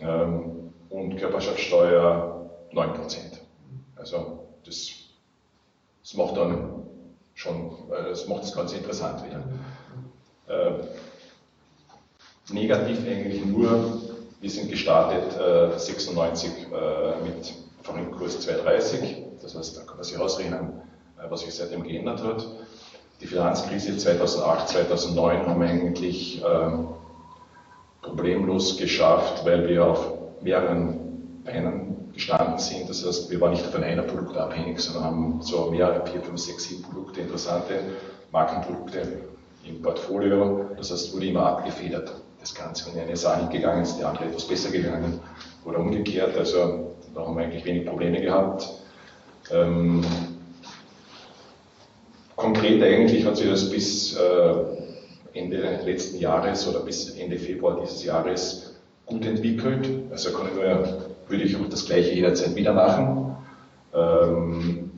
[0.00, 0.63] ähm,
[0.94, 3.40] und Körperschaftssteuer 9 Prozent.
[3.96, 4.90] Also das,
[6.02, 6.86] das macht dann
[7.34, 9.42] schon, das macht das Ganze interessant wieder
[12.52, 14.00] negativ eigentlich nur,
[14.40, 20.18] wir sind gestartet äh, 96 äh, mit Forint-Kurs 2,30, das heißt, da kann man sich
[20.18, 20.82] ausrechnen,
[21.18, 22.46] äh, was sich seitdem geändert hat.
[23.20, 26.88] Die Finanzkrise 2008, 2009 haben wir eigentlich ähm,
[28.02, 30.13] problemlos geschafft, weil wir auf
[30.44, 32.88] mehreren Beinen gestanden sind.
[32.88, 36.40] Das heißt, wir waren nicht von einer Produkt abhängig, sondern haben so mehrere, vier, fünf,
[36.40, 37.80] sechs, sieben Produkte, interessante
[38.30, 39.02] Markenprodukte
[39.66, 40.70] im Portfolio.
[40.76, 42.94] Das heißt, wurde immer abgefedert das Ganze.
[42.94, 45.18] Wenn eine SA nicht gegangen ist, die andere etwas besser gegangen
[45.64, 46.36] oder umgekehrt.
[46.36, 48.68] Also da haben wir eigentlich wenig Probleme gehabt.
[49.50, 50.04] Ähm,
[52.36, 54.54] konkret eigentlich hat sich das bis äh,
[55.32, 58.73] Ende letzten Jahres oder bis Ende Februar dieses Jahres
[59.06, 59.88] gut entwickelt.
[60.10, 60.64] Also kann ich nur,
[61.28, 63.36] würde ich auch das Gleiche jederzeit wieder machen.
[63.94, 64.90] Ähm,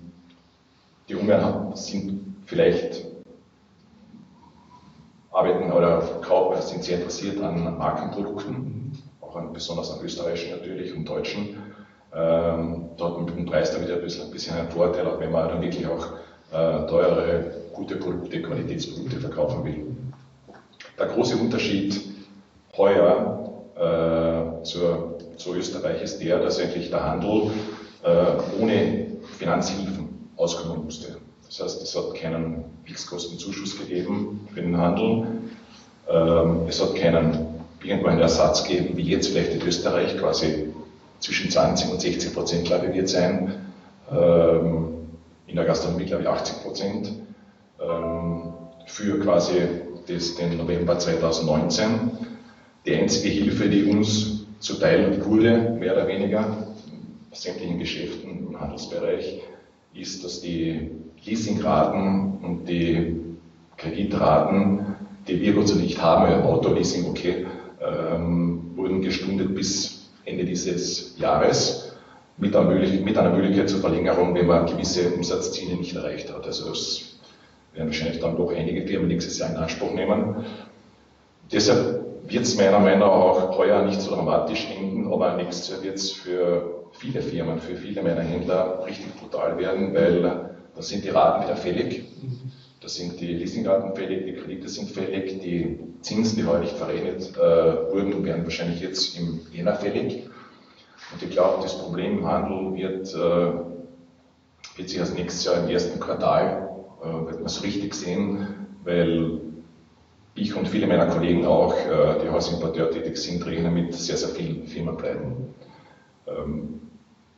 [1.08, 3.04] die Ungarn sind vielleicht
[5.30, 11.58] arbeiten oder sind sehr interessiert an Markenprodukten, auch an, besonders an österreichischen natürlich und deutschen.
[12.14, 15.30] Ähm, dort mit dem Preis da wieder ein bisschen, ein bisschen ein Vorteil, auch wenn
[15.30, 16.06] man dann wirklich auch
[16.52, 19.86] äh, teure, gute Produkte, Qualitätsprodukte verkaufen will.
[20.98, 22.00] Der große Unterschied
[22.76, 23.35] heuer
[23.76, 27.50] äh, zur, zu Österreich ist der, dass eigentlich der Handel
[28.02, 29.06] äh, ohne
[29.38, 31.16] Finanzhilfen auskommen musste.
[31.46, 35.26] Das heißt, es hat keinen Fixkostenzuschuss gegeben für den Handel.
[36.08, 37.46] Ähm, es hat keinen
[37.82, 40.72] irgendwo einen Ersatz gegeben, wie jetzt vielleicht in Österreich, quasi
[41.20, 43.54] zwischen 20 und 60 Prozent, glaube ich, wird sein.
[44.10, 44.88] Ähm,
[45.46, 47.12] in der Gastronomie, glaube ich, 80 Prozent.
[47.80, 48.54] Ähm,
[48.86, 49.54] für quasi
[50.06, 52.35] das, den November 2019.
[52.86, 56.68] Die einzige Hilfe, die uns zuteil wurde, mehr oder weniger,
[57.32, 59.42] sämtlichen Geschäften im Handelsbereich,
[59.92, 60.92] ist, dass die
[61.24, 63.20] Leasingraten und die
[63.76, 64.94] Kreditraten,
[65.26, 67.46] die wir Gott sei nicht haben, Autoleasing, okay,
[67.80, 71.96] ähm, wurden gestundet bis Ende dieses Jahres
[72.36, 76.46] mit einer, mit einer, Möglichkeit zur Verlängerung, wenn man gewisse Umsatzziele nicht erreicht hat.
[76.46, 77.18] Also das
[77.74, 80.44] werden wahrscheinlich dann doch einige Firmen nächstes Jahr in Anspruch nehmen.
[81.50, 85.82] Deshalb wird es meiner Meinung nach auch heuer nicht so dramatisch enden, aber nächstes Jahr
[85.82, 91.04] wird es für viele Firmen, für viele meiner Händler richtig brutal werden, weil da sind
[91.04, 92.04] die Raten wieder fällig.
[92.80, 97.36] Da sind die Leasingraten fällig, die Kredite sind fällig, die Zinsen, die heuer nicht verrechnet
[97.36, 100.28] äh, wurden, werden wahrscheinlich jetzt im Jänner fällig.
[101.12, 105.70] Und ich glaube, das Problem im Handel wird, äh, wird sich erst nächstes Jahr im
[105.70, 106.68] ersten Quartal,
[107.02, 108.46] äh, wird man so richtig sehen,
[108.84, 109.40] weil
[110.36, 114.28] ich und viele meiner Kollegen auch, äh, die Hausimporteur tätig sind, rechnen mit sehr, sehr
[114.28, 115.54] vielen Firmen bleiben.
[116.26, 116.80] Ähm,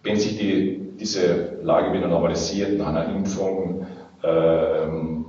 [0.02, 3.86] wenn sich die, diese Lage wieder normalisiert nach einer Impfung,
[4.22, 5.26] ähm,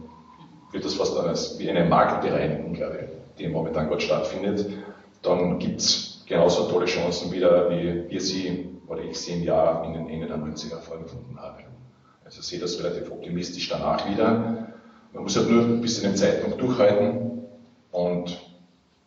[0.71, 4.65] wird das fast als, wie eine Marktbereinigung, glaube ich, die momentan gerade stattfindet,
[5.21, 9.86] dann gibt es genauso tolle Chancen wieder, wie wir sie oder ich sie im Jahr
[9.86, 11.63] in den Ende der 90er vorgefunden habe.
[12.23, 14.67] Also ich sehe das relativ optimistisch danach wieder.
[15.13, 17.28] Man muss halt nur bis zu dem Zeitpunkt durchhalten
[17.91, 18.39] und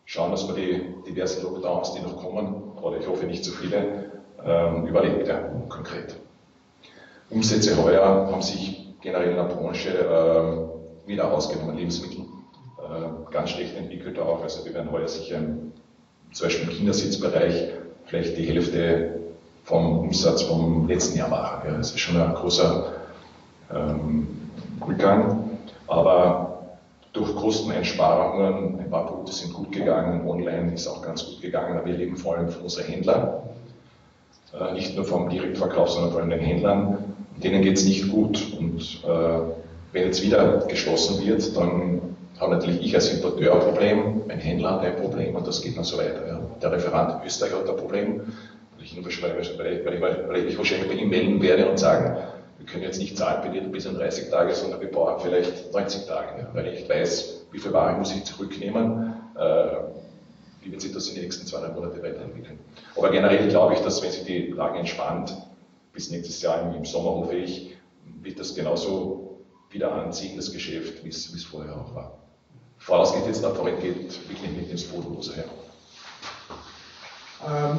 [0.05, 4.11] schauen, dass wir die diversen Lockdowns, die noch kommen, oder ich hoffe nicht zu viele,
[4.45, 6.17] ähm, überlebt, ja, konkret.
[7.31, 12.25] Umsätze heuer haben sich generell in der Branche äh, wieder ausgenommen, Lebensmittel
[12.79, 14.43] äh, ganz schlecht entwickelt auch.
[14.43, 15.39] Also wir werden heuer sicher
[16.33, 17.69] zum Beispiel im Kindersitzbereich
[18.07, 19.21] vielleicht die Hälfte
[19.65, 21.69] vom Umsatz vom letzten Jahr machen.
[21.69, 22.93] Ja, das ist schon ein großer
[23.73, 24.27] ähm,
[24.87, 25.59] Rückgang.
[25.87, 26.52] Aber
[27.13, 31.87] durch Kosteneinsparungen, ein paar Produkte sind gut gegangen, online ist auch ganz gut gegangen, aber
[31.87, 33.43] wir leben vor allem von unseren Händlern.
[34.59, 36.99] Äh, nicht nur vom Direktverkauf, sondern vor allem den Händlern.
[37.43, 38.41] Denen geht es nicht gut.
[38.59, 39.41] Und äh,
[39.93, 42.01] wenn jetzt wieder geschlossen wird, dann
[42.41, 45.77] habe natürlich ich als Importeur ein Problem, mein Händler hat ein Problem und das geht
[45.77, 46.27] dann so weiter.
[46.27, 46.41] Ja.
[46.61, 48.21] Der Referent Österreich hat ein Problem,
[48.77, 52.17] weil ich, weil ich, weil ich wahrscheinlich bei ihm melden werde und sagen,
[52.63, 55.73] wir können jetzt nicht zahlen bei dir bis an 30 Tage, sondern wir brauchen vielleicht
[55.73, 59.67] 90 Tage, weil ich weiß, wie viel Waren muss ich zurücknehmen, äh,
[60.61, 62.61] wie wird sich das in den nächsten zwei, drei Monate weiterentwickeln.
[62.97, 65.37] Aber generell glaube ich, dass wenn sich die Lage entspannt,
[65.93, 67.77] bis nächstes Jahr im, Sommer hoffe ich,
[68.23, 72.19] wird das genauso wieder anziehen, das Geschäft, wie es vorher auch war.
[72.79, 73.97] Vorausgesetzt, der Vorrat geht
[74.29, 75.45] wirklich mit ins Bodenlose her.
[77.45, 77.79] Ähm,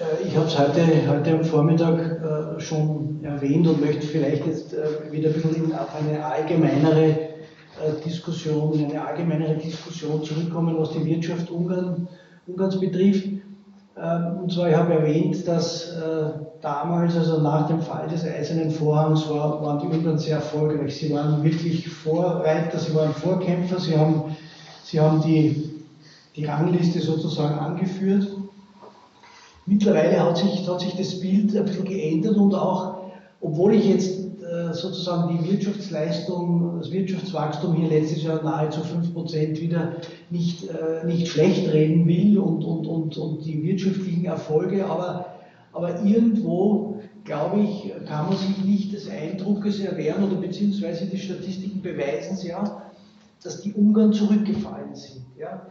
[0.00, 4.74] äh, ich habe es heute, heute am Vormittag äh, schon erwähnt und möchte vielleicht jetzt
[4.74, 7.36] äh, wieder ein bisschen auf eine allgemeinere
[8.04, 12.08] Diskussion, in eine allgemeinere Diskussion zurückkommen, was die Wirtschaft Ungarn,
[12.46, 13.26] Ungarns betrifft.
[13.26, 15.94] Ähm, und zwar, ich habe erwähnt, dass
[16.62, 20.96] damals, also nach dem Fall des Eisernen Vorhangs, war, waren die Ungarn sehr erfolgreich.
[20.96, 24.36] Sie waren wirklich Vorreiter, sie waren Vorkämpfer, sie haben,
[24.82, 25.70] sie haben die,
[26.34, 28.26] die Rangliste sozusagen angeführt.
[29.66, 32.98] Mittlerweile hat sich, hat sich das Bild ein bisschen geändert und auch,
[33.40, 39.96] obwohl ich jetzt äh, sozusagen die Wirtschaftsleistung, das Wirtschaftswachstum hier letztes Jahr nahezu 5% wieder
[40.30, 45.26] nicht, äh, nicht schlecht reden will und, und, und, und die wirtschaftlichen Erfolge, aber,
[45.72, 51.82] aber irgendwo, glaube ich, kann man sich nicht des Eindruckes erwehren oder beziehungsweise die Statistiken
[51.82, 52.82] beweisen es ja,
[53.42, 55.26] dass die Ungarn zurückgefallen sind.
[55.36, 55.66] Ja.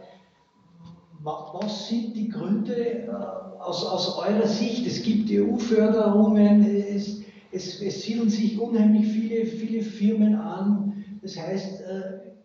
[1.26, 3.10] Was sind die Gründe äh,
[3.58, 4.86] aus, aus eurer Sicht?
[4.86, 11.04] Es gibt EU-Förderungen, es, es, es siedeln sich unheimlich viele, viele Firmen an.
[11.22, 12.02] Das heißt, äh,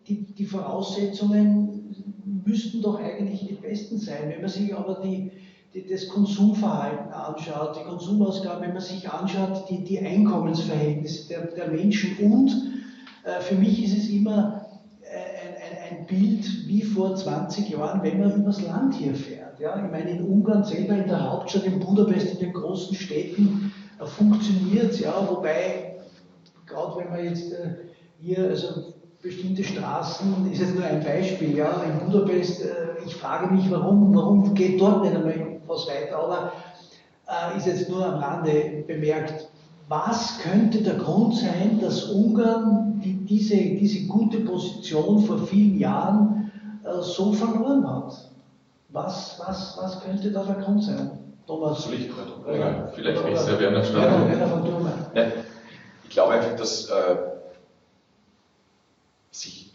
[0.08, 1.94] die, die Voraussetzungen
[2.44, 4.30] müssten doch eigentlich die besten sein.
[4.30, 5.30] Wenn man sich aber die,
[5.74, 11.68] die, das Konsumverhalten anschaut, die Konsumausgaben, wenn man sich anschaut, die, die Einkommensverhältnisse der, der
[11.68, 12.50] Menschen und
[13.22, 14.61] äh, für mich ist es immer
[15.98, 19.58] ein, Bild wie vor 20 Jahren, wenn man übers Land hier fährt.
[19.60, 19.76] Ja?
[19.76, 23.72] Ich meine, in Ungarn selber, in der Hauptstadt, in Budapest, in den großen Städten,
[24.04, 25.96] funktioniert es, ja, wobei,
[26.66, 27.74] gerade wenn man jetzt äh,
[28.20, 33.54] hier, also bestimmte Straßen, ist jetzt nur ein Beispiel, ja, in Budapest, äh, ich frage
[33.54, 36.52] mich, warum, warum geht dort nicht einmal was weiter, aber
[37.28, 39.48] äh, ist jetzt nur am Rande bemerkt.
[39.88, 46.52] Was könnte der Grund sein, dass Ungarn die, diese, diese gute Position vor vielen Jahren
[46.84, 48.30] äh, so verloren hat?
[48.90, 51.10] Was, was, was könnte da der Grund sein?
[51.46, 51.84] Thomas.
[51.84, 54.32] Soll ich ja, vielleicht nicht sehr Werner starten.
[55.14, 55.26] Ja,
[56.04, 57.16] ich glaube einfach, dass äh,
[59.30, 59.72] sich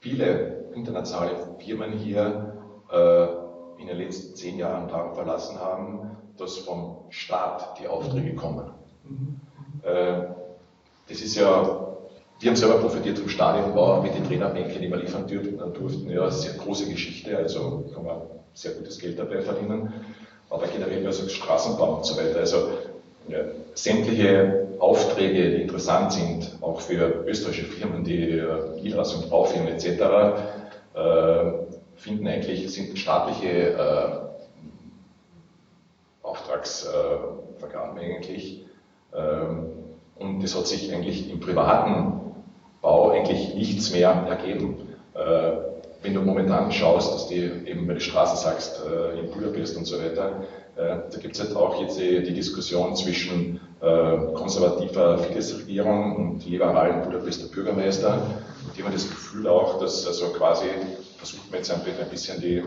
[0.00, 2.54] viele internationale Firmen hier
[2.90, 8.70] äh, in den letzten zehn Jahren darauf verlassen haben, dass vom Staat die Aufträge kommen.
[9.04, 9.40] Mhm.
[9.82, 10.26] Äh,
[11.08, 11.89] das ist ja,
[12.40, 16.10] die haben selber profitiert vom Stadionbau mit den Trainerbänken, die wir liefern durften.
[16.10, 18.22] Ja, sehr große Geschichte, also kann man
[18.54, 19.92] sehr gutes Geld dabei verdienen
[20.50, 22.40] aber generell also Straßenbau und so weiter.
[22.40, 22.70] Also
[23.28, 23.38] ja,
[23.74, 29.86] sämtliche Aufträge, die interessant sind, auch für österreichische Firmen, die äh, Niederlassung Baufirmen etc.,
[30.94, 31.52] äh,
[31.96, 34.08] finden eigentlich, sind staatliche äh,
[36.22, 38.64] Auftragsvergaben eigentlich.
[39.14, 39.66] Ähm,
[40.18, 42.29] und es hat sich eigentlich im privaten
[42.80, 44.88] Bau eigentlich nichts mehr ergeben.
[45.14, 45.52] Äh,
[46.02, 49.84] wenn du momentan schaust, dass die eben, wenn du Straße sagst, äh, in Budapest und
[49.84, 50.44] so weiter,
[50.76, 57.48] äh, da gibt es halt auch jetzt die, Diskussion zwischen konservativer Fidesz-Regierung und liberalen Budapester
[57.48, 58.20] Bürgermeister.
[58.66, 60.66] Und die haben das Gefühl auch, dass also quasi
[61.16, 62.62] versucht man jetzt ein bisschen die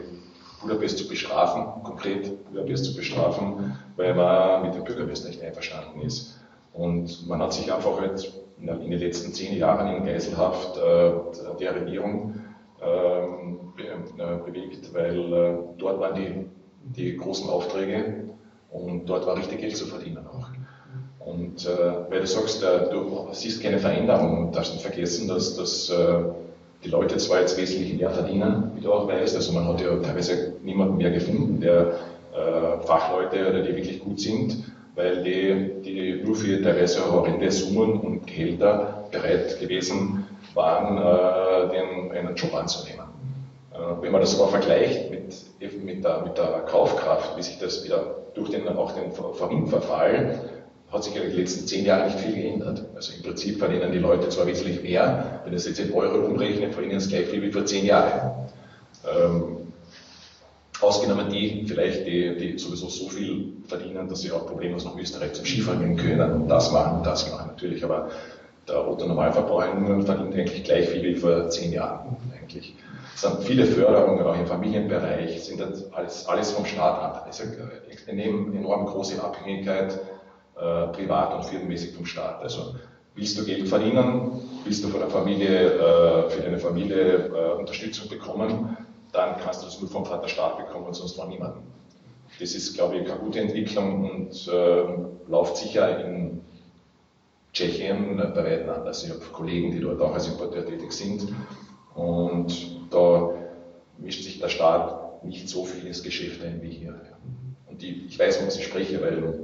[0.60, 6.40] Budapest zu bestrafen, konkret Budapest zu bestrafen, weil man mit dem Bürgermeister nicht einverstanden ist.
[6.74, 12.36] Und man hat sich einfach halt in den letzten zehn Jahren in Geiselhaft der Regierung
[12.86, 16.46] ähm, äh, bewegt, weil äh, dort waren die,
[16.96, 18.26] die großen Aufträge
[18.72, 20.50] und dort war richtig Geld zu verdienen auch.
[21.20, 25.56] Und äh, weil du sagst, äh, du siehst keine Veränderung und darfst nicht vergessen, dass,
[25.56, 26.24] dass äh,
[26.84, 29.96] die Leute zwar jetzt wesentlich mehr verdienen, wie du auch weißt, also man hat ja
[29.98, 31.94] teilweise niemanden mehr gefunden, der
[32.34, 38.28] äh, Fachleute oder die wirklich gut sind, weil die, die nur teilweise horrende Summen und
[38.28, 43.06] Gehälter bereit gewesen waren, äh, den, einen Job anzunehmen.
[43.74, 47.84] Äh, wenn man das aber vergleicht mit, mit, der, mit der Kaufkraft, wie sich das
[47.84, 49.12] wieder durch den, auch den
[49.68, 50.40] Verfall,
[50.92, 52.86] hat sich in den letzten zehn Jahren nicht viel geändert.
[52.96, 56.74] Also im Prinzip verdienen die Leute zwar wesentlich mehr, wenn es jetzt in Euro umrechnet,
[56.74, 58.48] verdienen es gleich viel wie vor zehn Jahren.
[59.04, 59.63] Ähm,
[60.84, 65.34] ausgenommen die vielleicht, die, die sowieso so viel verdienen, dass sie auch problemlos nach Österreich
[65.34, 68.10] zum Skifahren gehen können und das machen und das machen natürlich, aber
[68.68, 72.76] der Otto Normalverbraucher verdient eigentlich gleich viel wie vor zehn Jahren eigentlich.
[73.16, 77.24] Es sind viele Förderungen, auch im Familienbereich, sind das alles, alles vom Staat ab.
[77.28, 77.44] Also
[78.08, 80.00] eine enorm große Abhängigkeit
[80.56, 82.42] äh, privat und firmenmäßig vom Staat.
[82.42, 82.76] Also
[83.16, 88.10] willst du Geld verdienen, willst du von der Familie, äh, für deine Familie äh, Unterstützung
[88.10, 88.78] bekommen,
[89.14, 91.62] dann kannst du das nur vom Vaterstaat bekommen und sonst von niemandem.
[92.40, 96.42] Das ist, glaube ich, keine gute Entwicklung und äh, läuft sicher in
[97.54, 99.04] Tschechien bei weitem anders.
[99.04, 101.28] Ich habe Kollegen, die dort auch als Importeur tätig sind
[101.94, 103.30] und da
[104.00, 107.00] mischt sich der Staat nicht so viel ins Geschäft ein wie hier.
[107.70, 109.40] Und die, ich weiß, was ich spreche, weil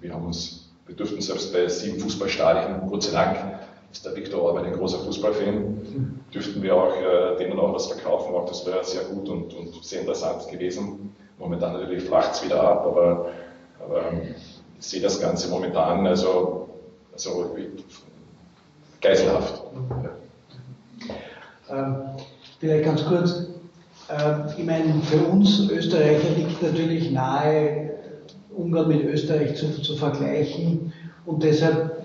[0.00, 3.57] wir haben uns, wir durften selbst bei sieben Fußballstadien, Gott sei Dank,
[3.92, 8.34] ist der Viktor Orban ein großer Fußballfan, dürften wir auch äh, denen auch was verkaufen,
[8.34, 11.14] auch das wäre sehr gut und, und sehr interessant gewesen.
[11.38, 13.30] Momentan natürlich flacht es wieder ab, aber,
[13.80, 14.12] aber
[14.78, 16.68] ich sehe das Ganze momentan also,
[17.12, 17.56] also
[19.00, 19.62] geiselhaft.
[21.70, 21.96] Ähm,
[22.58, 23.46] vielleicht ganz kurz,
[24.10, 27.90] ähm, ich meine, für uns Österreicher liegt natürlich nahe,
[28.56, 30.92] Ungarn mit Österreich zu, zu vergleichen.
[31.26, 31.97] Und deshalb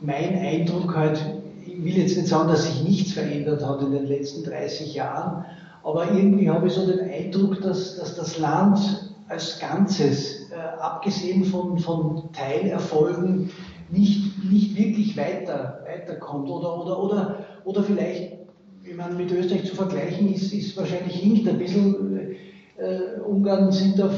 [0.00, 1.24] mein Eindruck halt,
[1.66, 5.44] ich will jetzt nicht sagen, dass sich nichts verändert hat in den letzten 30 Jahren,
[5.82, 11.44] aber irgendwie habe ich so den Eindruck, dass, dass das Land als Ganzes, äh, abgesehen
[11.44, 13.50] von, von Teilerfolgen,
[13.88, 16.48] nicht, nicht wirklich weiter, weiterkommt.
[16.48, 18.38] Oder, oder, oder, oder vielleicht,
[18.82, 22.34] wie man mit Österreich zu vergleichen ist, ist wahrscheinlich hinkt ein bisschen.
[22.76, 24.14] Äh, Ungarn sind auf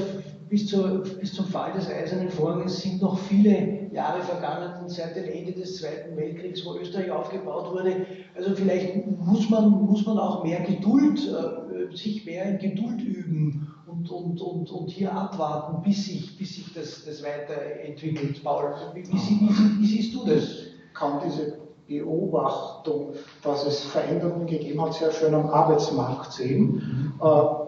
[0.49, 5.25] bis, zur, bis zum Fall des Eisernen Vorhangs sind noch viele Jahre vergangen seit dem
[5.25, 8.07] Ende des Zweiten Weltkriegs, wo Österreich aufgebaut wurde.
[8.35, 13.69] Also vielleicht muss man, muss man auch mehr Geduld, äh, sich mehr in Geduld üben
[13.87, 18.43] und, und, und, und hier abwarten, bis sich, bis sich das, das weiterentwickelt.
[18.43, 20.67] Paul, wie, wie, wie, wie siehst du das?
[20.95, 27.13] Kann diese Beobachtung, dass es Veränderungen gegeben hat, sehr schön am Arbeitsmarkt sehen.
[27.19, 27.21] Mhm.
[27.21, 27.62] Äh,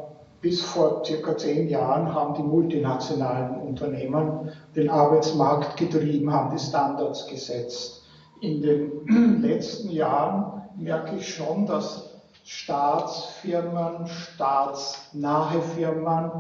[0.45, 7.27] bis vor circa zehn Jahren haben die multinationalen Unternehmen den Arbeitsmarkt getrieben, haben die Standards
[7.27, 8.03] gesetzt.
[8.43, 12.11] In den letzten Jahren merke ich schon, dass
[12.45, 16.31] Staatsfirmen, staatsnahe Firmen,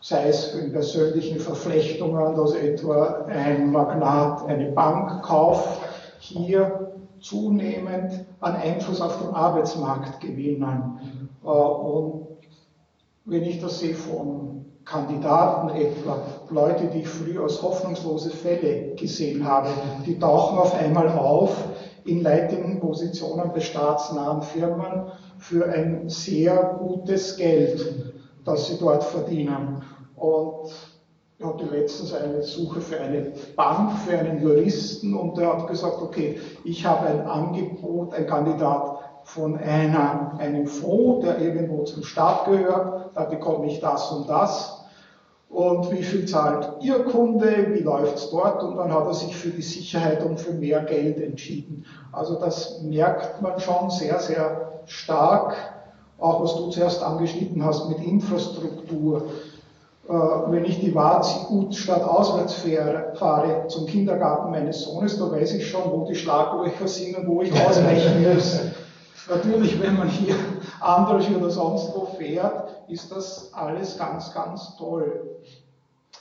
[0.00, 5.82] sei es in persönlichen Verflechtungen, dass etwa ein Magnat eine Bank kauft,
[6.18, 11.28] hier zunehmend an Einfluss auf den Arbeitsmarkt gewinnen.
[11.44, 12.29] Äh, und
[13.30, 19.46] wenn ich das sehe von Kandidaten etwa, Leute, die ich früher als hoffnungslose Fälle gesehen
[19.46, 19.68] habe,
[20.04, 21.56] die tauchen auf einmal auf
[22.04, 28.14] in leitenden Positionen bei staatsnahen Firmen für ein sehr gutes Geld,
[28.44, 29.82] das sie dort verdienen.
[30.16, 30.72] Und
[31.38, 36.02] ich hatte letztens eine Suche für eine Bank, für einen Juristen und der hat gesagt,
[36.02, 42.46] okay, ich habe ein Angebot, ein Kandidat von einer, einem Fonds, der irgendwo zum Staat
[42.46, 44.80] gehört, da bekomme ich das und das.
[45.48, 48.62] Und wie viel zahlt Ihr Kunde, wie läuft es dort?
[48.62, 51.84] Und dann hat er sich für die Sicherheit und für mehr Geld entschieden.
[52.12, 55.56] Also das merkt man schon sehr, sehr stark,
[56.18, 59.22] auch was du zuerst angeschnitten hast mit Infrastruktur.
[60.08, 62.64] Äh, wenn ich die Wazi gut statt auswärts
[63.18, 67.42] fahre zum Kindergarten meines Sohnes, da weiß ich schon, wo die Schlaglöcher sind und wo
[67.42, 68.60] ich ausweichen muss.
[69.28, 70.34] Natürlich, wenn man hier
[70.80, 75.36] anders oder sonst wo fährt, ist das alles ganz, ganz toll.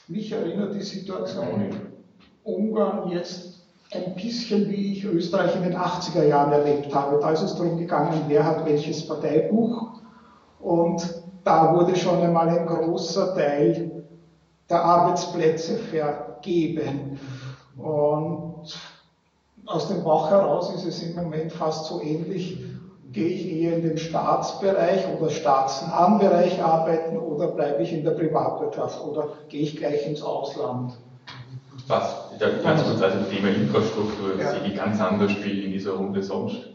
[0.07, 1.93] Mich erinnert die Situation in
[2.43, 3.59] Ungarn jetzt
[3.91, 7.19] ein bisschen, wie ich Österreich in den 80er Jahren erlebt habe.
[7.19, 10.01] Da ist es darum gegangen, wer hat welches Parteibuch.
[10.59, 14.03] Und da wurde schon einmal ein großer Teil
[14.69, 17.19] der Arbeitsplätze vergeben.
[17.77, 18.65] Und
[19.65, 22.59] aus dem Bauch heraus ist es im Moment fast so ähnlich
[23.11, 28.11] Gehe ich eher in den Staatsbereich oder staatsnahen Bereich arbeiten oder bleibe ich in der
[28.11, 30.93] Privatwirtschaft oder gehe ich gleich ins Ausland?
[31.87, 32.29] Was?
[32.39, 34.51] Ganz kurz, also Thema Infrastruktur ja.
[34.51, 36.69] sehe ich ganz anders wie in dieser Runde sonst.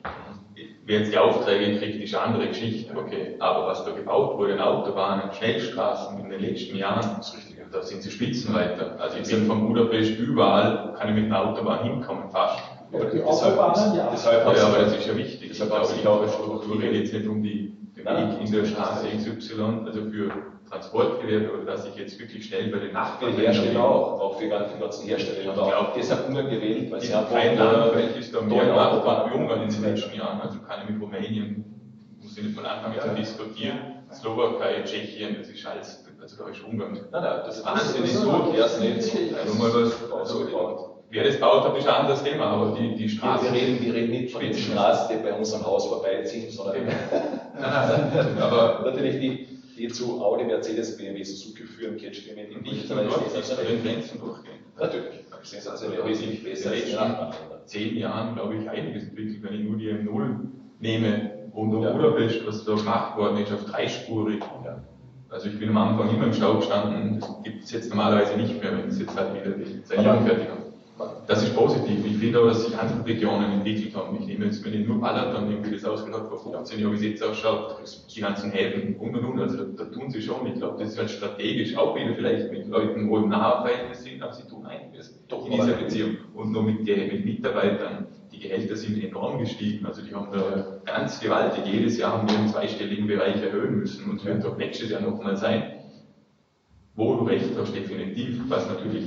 [0.87, 3.37] Wer jetzt die Aufträge kriegt, ist eine andere Geschichte, okay.
[3.39, 7.21] Aber was da gebaut wurde, in Autobahnen, Schnellstraßen in den letzten Jahren,
[7.73, 8.97] da sind sie Spitzenreiter.
[9.01, 12.59] Also ich bin vom Budapest überall, kann ich mit einer Autobahn hinkommen, fast.
[13.13, 14.09] Die Autobahnen, ja.
[14.13, 15.49] Deshalb ja, aber das ist ja wichtig.
[15.51, 18.07] Deshalb aber ich glaube, Struktur rede jetzt nicht um die Weg
[18.41, 20.31] in der Straße XY, also für
[20.71, 23.35] Transportgewerbe oder dass ich jetzt wirklich schnell bei den Nachbarn.
[23.35, 25.53] Für Hersteller auch, auch für die ganzen Hersteller.
[25.53, 29.37] Und auch deshalb Ungarn gewählt, weil sie haben kein Land, welches da mehr Nachbarn wie
[29.37, 31.65] Ungarn in den letzten Jahren, also keine mit Rumänien,
[32.21, 33.79] muss ich nicht mal anfangen zu diskutieren.
[34.13, 36.93] Slowakei, Tschechien, das ist alles, also da ist Ungarn.
[36.93, 39.35] Nein, nein, das ist so, erst nicht.
[39.37, 43.09] Also mal was, also Wer das baut, hat ist ein anderes Thema, aber die, die
[43.09, 43.45] Straße.
[43.45, 46.87] Wir, wir, reden, wir reden nicht von den Straßen, die bei unserem Haus vorbeiziehen, sondern
[47.61, 49.47] nein, nein, aber natürlich die,
[49.79, 54.59] die zu Audi, Mercedes, BMW, Suzuki führen, Catchlimit in nicht sondern in Grenzen durchgehen.
[54.77, 55.21] Natürlich.
[55.43, 57.07] Sensationell, wesentlich besser in den
[57.67, 60.49] zehn Jahren, glaube ich, einiges entwickelt, wenn ich nur die M0
[60.81, 61.93] nehme und um ja.
[61.93, 64.43] Budapest, was da gemacht worden ist, auf dreispurig.
[64.65, 64.83] Ja.
[65.29, 68.61] Also ich bin am Anfang immer im Stau gestanden, das gibt es jetzt normalerweise nicht
[68.61, 70.64] mehr, wenn es jetzt halt wieder die Sanierung fertig hat.
[71.27, 72.05] Das ist positiv.
[72.05, 74.17] Ich finde auch, dass sich andere Regionen entwickelt haben.
[74.21, 77.03] Ich nehme jetzt, wenn ich nur Balaton irgendwie das ausgeschaut vor 15 Jahren, wie es
[77.03, 77.77] jetzt ausschaut,
[78.15, 80.47] die ganzen Häfen und und und, also da, da tun sie schon.
[80.47, 84.23] Ich glaube, das ist halt strategisch auch wieder vielleicht mit Leuten, wo im Nahverhältnis sind,
[84.23, 86.17] aber sie tun einiges Doch, in dieser Beziehung.
[86.35, 89.87] Und nur mit, mit Mitarbeitern, die Gehälter sind enorm gestiegen.
[89.87, 94.11] Also die haben da ganz gewaltig, jedes Jahr haben wir im zweistelligen Bereich erhöhen müssen
[94.11, 95.81] und wird auch nächstes Jahr nochmal sein.
[96.97, 99.07] Wo du recht hast, definitiv, was natürlich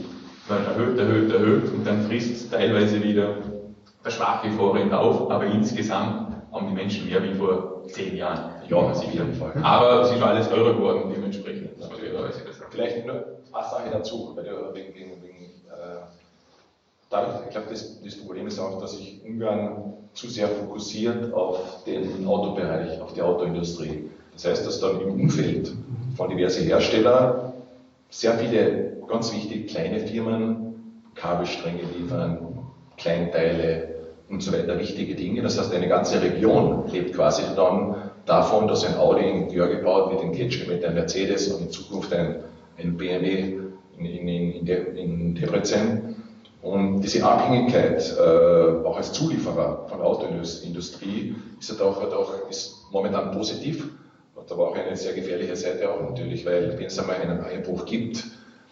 [0.49, 3.35] man erhöht, erhöht, erhöht und dann frisst es teilweise wieder
[4.03, 8.51] der schwache Vorrind auf, aber insgesamt haben die Menschen mehr wie vor zehn Jahren.
[8.67, 9.53] Ja, auf jeden Fall.
[9.61, 12.71] Aber es ist alles teurer geworden, dementsprechend, muss man fairerweise sagen.
[12.71, 13.15] Vielleicht nur
[13.51, 15.99] eine Sache dazu, weil du wegen, wegen, wegen äh,
[17.09, 21.83] dadurch, ich glaube, das, das Problem ist auch, dass sich Ungarn zu sehr fokussiert auf
[21.85, 24.09] den Autobereich, auf die Autoindustrie.
[24.33, 25.73] Das heißt, dass dann im Umfeld
[26.15, 27.53] von diversen Herstellern
[28.09, 30.67] sehr viele ganz wichtig, kleine Firmen
[31.17, 32.37] Kabelstränge liefern,
[32.97, 33.95] Kleinteile
[34.29, 35.41] und so weiter, wichtige Dinge.
[35.41, 37.95] Das heißt, eine ganze Region lebt quasi dann
[38.25, 41.71] davon, dass ein Audi in Dior gebaut wird, in Ketchup mit einem Mercedes und in
[41.71, 42.35] Zukunft ein,
[42.77, 43.57] ein BMW
[43.97, 46.15] in, in, in, De, in Debrecen.
[46.61, 52.87] Und diese Abhängigkeit, äh, auch als Zulieferer von Autoindustrie, ist, halt auch, halt auch, ist
[52.91, 53.89] momentan positiv.
[54.47, 57.85] Da war auch eine sehr gefährliche Seite auch natürlich, weil wenn es einmal einen Einbruch
[57.85, 58.23] gibt,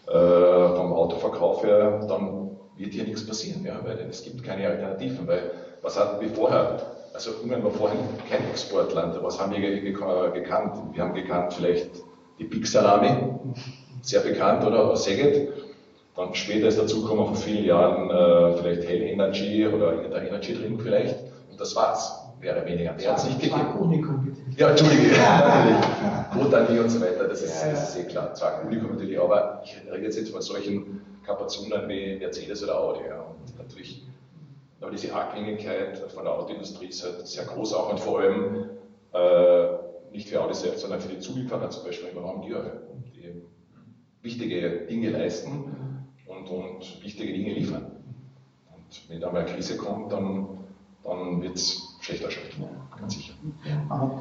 [0.06, 5.26] äh, vom Autoverkauf her, dann wird hier nichts passieren, ja, weil es gibt keine Alternativen.
[5.26, 5.50] Weil
[5.82, 6.78] was hatten wir vorher?
[7.12, 7.98] Also Ungarn war vorher
[8.28, 9.20] kein Exportland.
[9.22, 10.76] Was haben wir gekannt?
[10.92, 11.90] Wir haben gekannt vielleicht
[12.38, 13.08] die Big Salami,
[14.02, 14.90] sehr bekannt, oder?
[14.90, 15.08] Aus.
[16.16, 20.54] Dann später ist dazu gekommen, vor vielen Jahren, äh, vielleicht Hell Energy oder der Energy
[20.54, 21.16] Drink vielleicht.
[21.50, 22.25] Und das war's.
[22.40, 22.92] Wäre weniger.
[22.92, 23.78] Der hat es nicht gegeben.
[23.78, 24.40] Unikum, bitte.
[24.60, 25.86] Ja, Entschuldige, natürlich.
[26.34, 28.34] Botanie und so weiter, das ist, das ist sehr klar.
[28.34, 33.00] Zwar Unikum natürlich, aber ich rede jetzt, jetzt von solchen Kapazunen wie Mercedes oder Audi.
[33.08, 33.22] Ja.
[33.22, 34.06] Und natürlich,
[34.80, 38.68] aber diese Abhängigkeit von der Autoindustrie ist halt sehr groß auch und vor allem
[39.12, 42.64] äh, nicht für Audi selbst, sondern für die Zulieferer, zum Beispiel im Raum Dior,
[43.14, 43.42] die
[44.22, 47.92] wichtige Dinge leisten und, und wichtige Dinge liefern.
[48.74, 50.48] Und wenn da mal eine Krise kommt, dann,
[51.02, 52.64] dann wird es schlechter schmecken,
[52.96, 53.34] ganz sicher.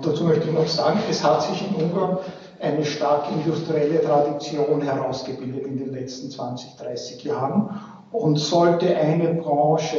[0.01, 2.17] Dazu möchte ich noch sagen, es hat sich in Ungarn
[2.59, 7.69] eine stark industrielle Tradition herausgebildet in den letzten 20, 30 Jahren.
[8.11, 9.97] Und sollte eine Branche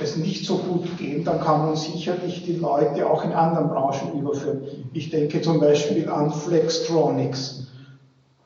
[0.00, 4.18] es nicht so gut gehen, dann kann man sicherlich die Leute auch in anderen Branchen
[4.18, 4.90] überführen.
[4.92, 7.64] Ich denke zum Beispiel an Flextronics.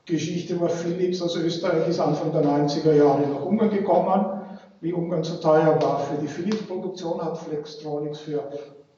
[0.05, 4.40] Geschichte war Philips aus Österreich ist Anfang der 90er Jahre nach Ungarn gekommen
[4.81, 8.43] wie Ungarn zu teuer war für die Philips-Produktion, hat Flextronics für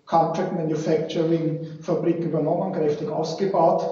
[0.06, 3.86] Contract Manufacturing Fabrik übernommen, kräftig ausgebaut.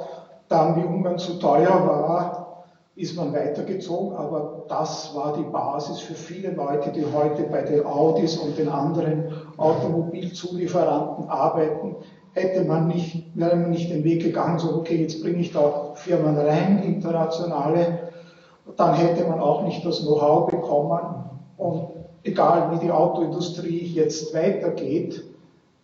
[0.47, 2.65] Dann, wie Ungarn zu teuer war,
[2.95, 7.85] ist man weitergezogen, aber das war die Basis für viele Leute, die heute bei den
[7.85, 11.95] Audis und den anderen Automobilzulieferanten arbeiten.
[12.33, 15.91] Hätte man nicht, wäre man nicht den Weg gegangen, so, okay, jetzt bringe ich da
[15.95, 18.11] Firmen rein, internationale,
[18.77, 21.20] dann hätte man auch nicht das Know-how bekommen,
[21.61, 21.89] und
[22.23, 25.23] egal wie die Autoindustrie jetzt weitergeht,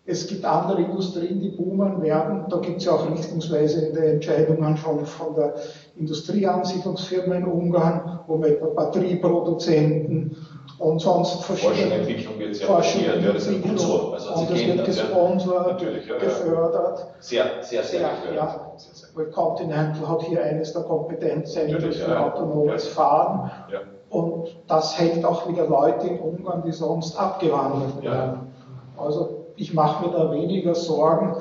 [0.10, 2.46] es gibt andere Industrien, die boomen werden.
[2.50, 5.54] Da gibt es ja auch richtungsweisende Entscheidungen von, von der
[5.98, 10.36] Industrieansiedlungsfirma in Ungarn, wo man etwa Batterieproduzenten
[10.80, 14.12] und sonst verschiedene Forschung wird sehr forciert, ja, das ist gut so.
[14.14, 17.08] Also und das wird gesponsert, ja, gefördert.
[17.20, 18.36] Sehr, sehr, sehr, sehr gefördert.
[18.36, 18.74] Ja.
[19.16, 23.52] Weil Continental hat hier eines der Kompetenzzentren für autonomes Fahren.
[24.10, 28.40] Und das hält auch wieder Leute in Ungarn, die sonst abgewandert werden.
[28.98, 31.36] Also ich mache mir da weniger Sorgen,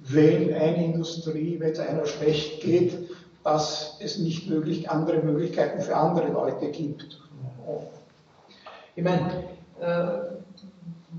[0.00, 3.10] wenn eine Industrie, wenn es einer schlecht geht,
[3.44, 7.20] dass es nicht möglich, andere Möglichkeiten für andere Leute gibt.
[8.94, 9.44] Ich meine,
[9.80, 10.06] äh,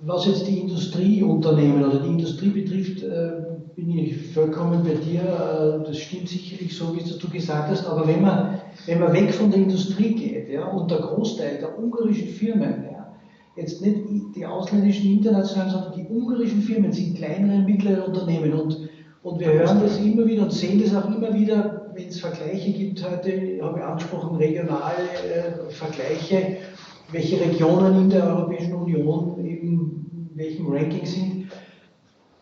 [0.04, 5.22] was jetzt die Industrieunternehmen oder die Industrie betrifft, äh, bin ich vollkommen bei dir.
[5.22, 7.86] Äh, das stimmt sicherlich so, wie du gesagt hast.
[7.86, 11.78] Aber wenn man, wenn man weg von der Industrie geht ja, und der Großteil der
[11.78, 13.14] ungarischen Firmen, ja,
[13.56, 18.54] jetzt nicht die ausländischen internationalen, sondern die ungarischen Firmen sind kleinere und mittlere Unternehmen.
[18.54, 18.90] Und,
[19.22, 22.72] und wir hören das immer wieder und sehen das auch immer wieder, wenn es Vergleiche
[22.72, 23.08] gibt.
[23.08, 25.04] Heute habe ich angesprochen, regionale
[25.34, 26.58] äh, Vergleiche
[27.12, 31.38] welche Regionen in der Europäischen Union eben in welchem Ranking sind.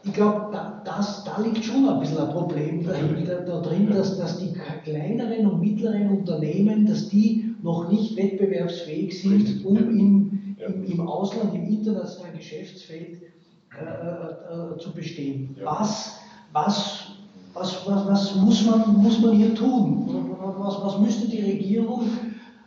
[0.06, 4.38] Ich glaube, da, da liegt schon ein bisschen ein Problem dahinter, da drin, dass, dass
[4.38, 4.53] die
[4.84, 11.56] kleineren und mittleren Unternehmen, dass die noch nicht wettbewerbsfähig sind, um im, im, im Ausland,
[11.56, 15.56] im internationalen Geschäftsfeld äh, äh, äh, zu bestehen.
[15.64, 16.18] Was,
[16.53, 17.16] was,
[17.53, 20.36] was, was, was muss, man, muss man hier tun?
[20.39, 22.03] Was, was müsste die Regierung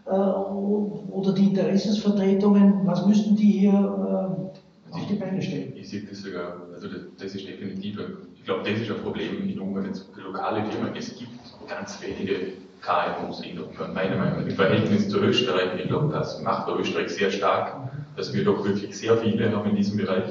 [0.07, 5.73] äh, oder die Interessensvertretungen, was müssten die hier äh, auf die Beine stellen?
[5.77, 7.99] Ich sehe das sogar, also das, das ist definitiv,
[8.37, 10.95] ich glaube, das ist ein Problem in Ungarn, jetzt lokale Firmen.
[10.97, 11.33] Es gibt
[11.69, 14.47] ganz wenige KMUs in Ungarn, meiner Meinung nach.
[14.47, 17.75] Im Verhältnis zu Österreich, ich glaube, das macht Österreich sehr stark,
[18.17, 20.25] dass wir doch wirklich sehr viele haben in diesem Bereich.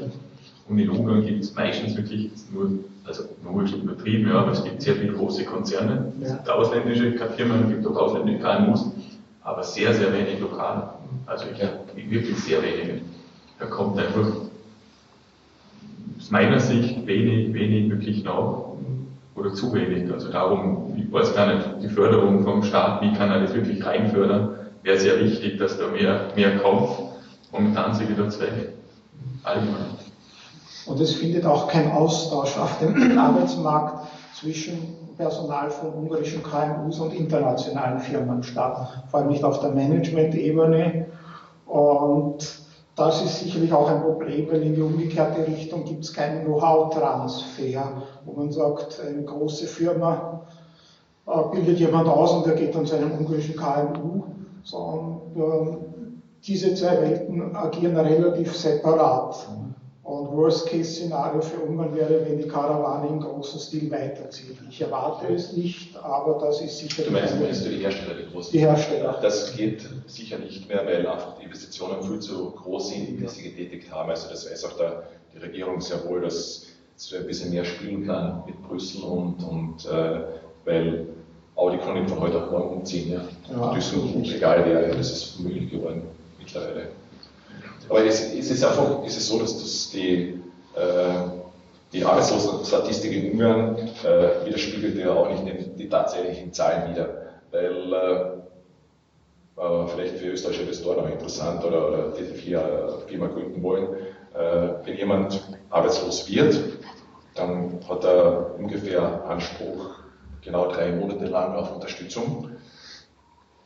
[0.69, 4.63] Und in Ungarn gibt es meistens wirklich nur, also nur ist übertrieben, ja, aber es
[4.63, 6.13] gibt sehr viele große Konzerne.
[6.21, 8.85] Es gibt ausländische Firmen, es gibt auch ausländische KMUs,
[9.43, 10.93] aber sehr, sehr wenig lokal.
[11.25, 13.01] Also ich, wirklich sehr wenige.
[13.59, 14.46] Da kommt einfach
[16.27, 18.65] aus meiner Sicht wenig, wenig wirklich nach
[19.35, 20.11] oder zu wenig.
[20.11, 23.85] Also darum, ich weiß gar nicht, die Förderung vom Staat, wie kann er das wirklich
[23.85, 24.49] reinfördern,
[24.83, 26.89] wäre sehr wichtig, dass da mehr, mehr kommt.
[27.53, 28.73] Momentan sind wir da Zweck.
[29.43, 29.85] Allgemein.
[30.87, 37.13] Und es findet auch kein Austausch auf dem Arbeitsmarkt zwischen Personal von ungarischen KMUs und
[37.13, 41.05] internationalen Firmen statt, vor allem nicht auf der Management-Ebene.
[41.65, 42.66] Und
[42.97, 48.01] das ist sicherlich auch ein Problem, weil in die umgekehrte Richtung gibt es keinen Know-how-Transfer,
[48.25, 50.41] wo man sagt, eine große Firma
[51.27, 54.23] äh, bildet jemand aus und der geht dann zu einem ungarischen KMU,
[54.63, 55.77] sondern äh,
[56.43, 59.47] diese zwei Welten agieren relativ separat.
[60.07, 64.57] Und Worst-Case-Szenario für Ungarn wäre, wenn die Karawane im großen Stil weiterzieht.
[64.69, 67.03] Ich erwarte es nicht, aber das ist sicher.
[67.03, 68.53] Du meinst, meinst du die Hersteller, die großen?
[68.53, 69.19] Die Hersteller.
[69.21, 73.43] Das geht sicher nicht mehr, weil einfach die Investitionen viel zu groß sind, die sie
[73.49, 74.09] getätigt haben.
[74.09, 75.03] Also das weiß auch der,
[75.33, 79.85] die Regierung sehr wohl, dass sie ein bisschen mehr spielen kann mit Brüssel und, und
[79.91, 80.21] äh,
[80.63, 81.07] weil
[81.57, 83.11] Audi kann nicht von heute auf morgen umziehen.
[83.11, 83.21] Ja.
[83.53, 86.03] Ja, Düsseldorf, egal wer, das ist möglich geworden
[86.39, 86.91] mittlerweile.
[87.89, 90.41] Aber es, es ist einfach es ist so, dass das die,
[90.75, 91.29] äh,
[91.93, 97.09] die Arbeitslosenstatistik in Ungarn äh, widerspiegelt ja auch nicht die, die tatsächlichen Zahlen wieder.
[97.51, 103.63] Weil äh, äh vielleicht für österreichische Investoren auch interessant oder, oder die hier Firma gründen
[103.63, 103.95] wollen,
[104.33, 106.59] äh, wenn jemand arbeitslos wird,
[107.35, 109.99] dann hat er ungefähr Anspruch
[110.41, 112.51] genau drei Monate lang auf Unterstützung.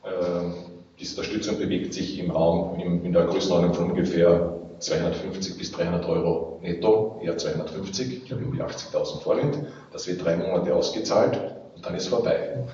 [0.04, 0.54] Ähm,
[1.02, 6.60] diese Unterstützung bewegt sich im Raum in, der Größenordnung von ungefähr 250 bis 300 Euro
[6.62, 9.58] netto, eher 250, ich glaube um die 80.000 Forint.
[9.92, 12.64] Das wird drei Monate ausgezahlt und dann ist vorbei.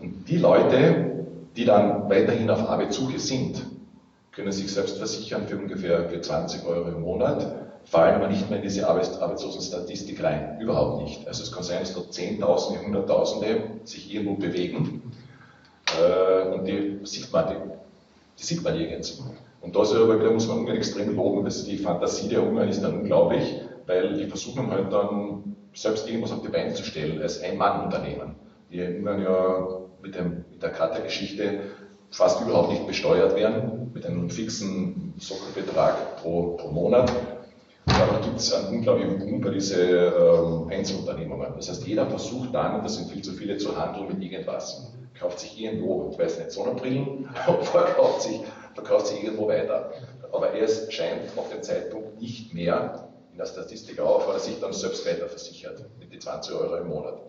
[0.00, 3.64] Und die Leute, die dann weiterhin auf Arbeitssuche sind,
[4.32, 7.54] können sich selbst versichern für ungefähr für 20 Euro im Monat,
[7.84, 10.58] fallen aber nicht mehr in diese Arbeitslosenstatistik rein.
[10.60, 11.26] Überhaupt nicht.
[11.28, 15.02] Also es kann sein, dass dort Zehntausende, Hunderttausende sich irgendwo bewegen
[16.00, 17.54] äh, und die sieht man, die,
[18.38, 19.22] die sieht man nirgends.
[19.60, 19.80] Und da
[20.30, 24.26] muss man Ungarn extrem loben, dass die Fantasie der Ungarn ist dann unglaublich, weil die
[24.26, 28.36] versuchen halt dann selbst irgendwas auf die Beine zu stellen als Ein-Mann-Unternehmen.
[28.70, 29.68] Die Ungarn ja
[30.02, 31.60] mit, dem, mit der Kata-Geschichte
[32.10, 37.10] fast überhaupt nicht besteuert werden, mit einem fixen Sockelbetrag pro, pro Monat.
[37.86, 41.54] Aber da gibt es einen unglaublichen Boom bei diesen ähm, Einzelunternehmungen.
[41.56, 44.92] Das heißt, jeder versucht dann, und das sind viel zu viele, zu handeln mit irgendwas
[45.18, 47.28] kauft sich irgendwo, ich weiß nicht, Sonnenbrillen,
[47.62, 48.40] verkauft sich,
[48.74, 49.92] verkauft sich irgendwo weiter.
[50.32, 54.60] Aber er scheint auf den Zeitpunkt nicht mehr in der Statistik auf, weil er sich
[54.60, 57.20] dann selbst weiter versichert mit den 20 Euro im Monat.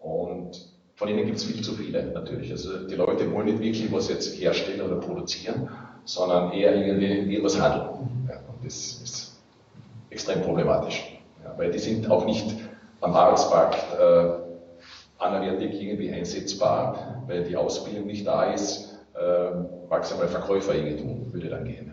[0.00, 2.50] Und von ihnen gibt es viel zu viele natürlich.
[2.50, 5.68] Also die Leute wollen nicht wirklich was jetzt herstellen oder produzieren,
[6.04, 8.26] sondern eher irgendwie irgendwas handeln.
[8.28, 9.40] Ja, und das ist
[10.10, 11.18] extrem problematisch.
[11.44, 12.54] Ja, weil die sind auch nicht
[13.00, 14.47] am Arbeitsmarkt äh,
[15.18, 21.48] anderweitig irgendwie einsetzbar, weil die Ausbildung nicht da ist, äh, maximal Verkäufer irgendwie tun, würde
[21.48, 21.92] dann gehen.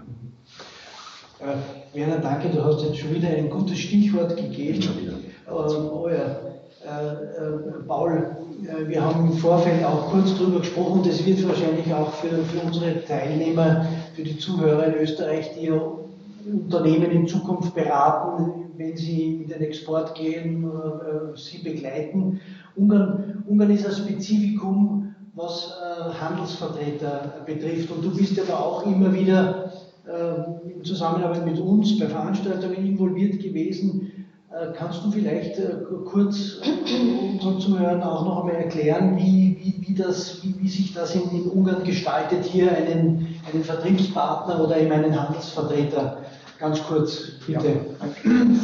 [1.39, 4.81] Äh, Werner, danke, du hast jetzt schon wieder ein gutes Stichwort gegeben.
[4.81, 5.13] Schon wieder.
[5.47, 6.39] Ähm, oh ja.
[6.85, 11.91] Äh, äh, Paul, äh, wir haben im Vorfeld auch kurz darüber gesprochen, das wird wahrscheinlich
[11.93, 18.71] auch für, für unsere Teilnehmer, für die Zuhörer in Österreich, die Unternehmen in Zukunft beraten,
[18.77, 22.39] wenn sie in den Export gehen, äh, sie begleiten.
[22.75, 27.91] Ungarn, Ungarn ist ein Spezifikum, was äh, Handelsvertreter betrifft.
[27.91, 29.71] Und du bist ja da auch immer wieder
[30.07, 34.11] äh, in Zusammenarbeit mit uns bei Veranstaltungen involviert gewesen.
[34.51, 36.61] Äh, kannst du vielleicht äh, kurz
[37.33, 41.29] unseren Zuhörern auch noch einmal erklären, wie, wie, wie, das, wie, wie sich das in,
[41.31, 46.19] in, Ungarn gestaltet, hier einen, einen Vertriebspartner oder eben einen Handelsvertreter.
[46.59, 47.67] Ganz kurz, bitte.
[47.67, 48.07] Ja,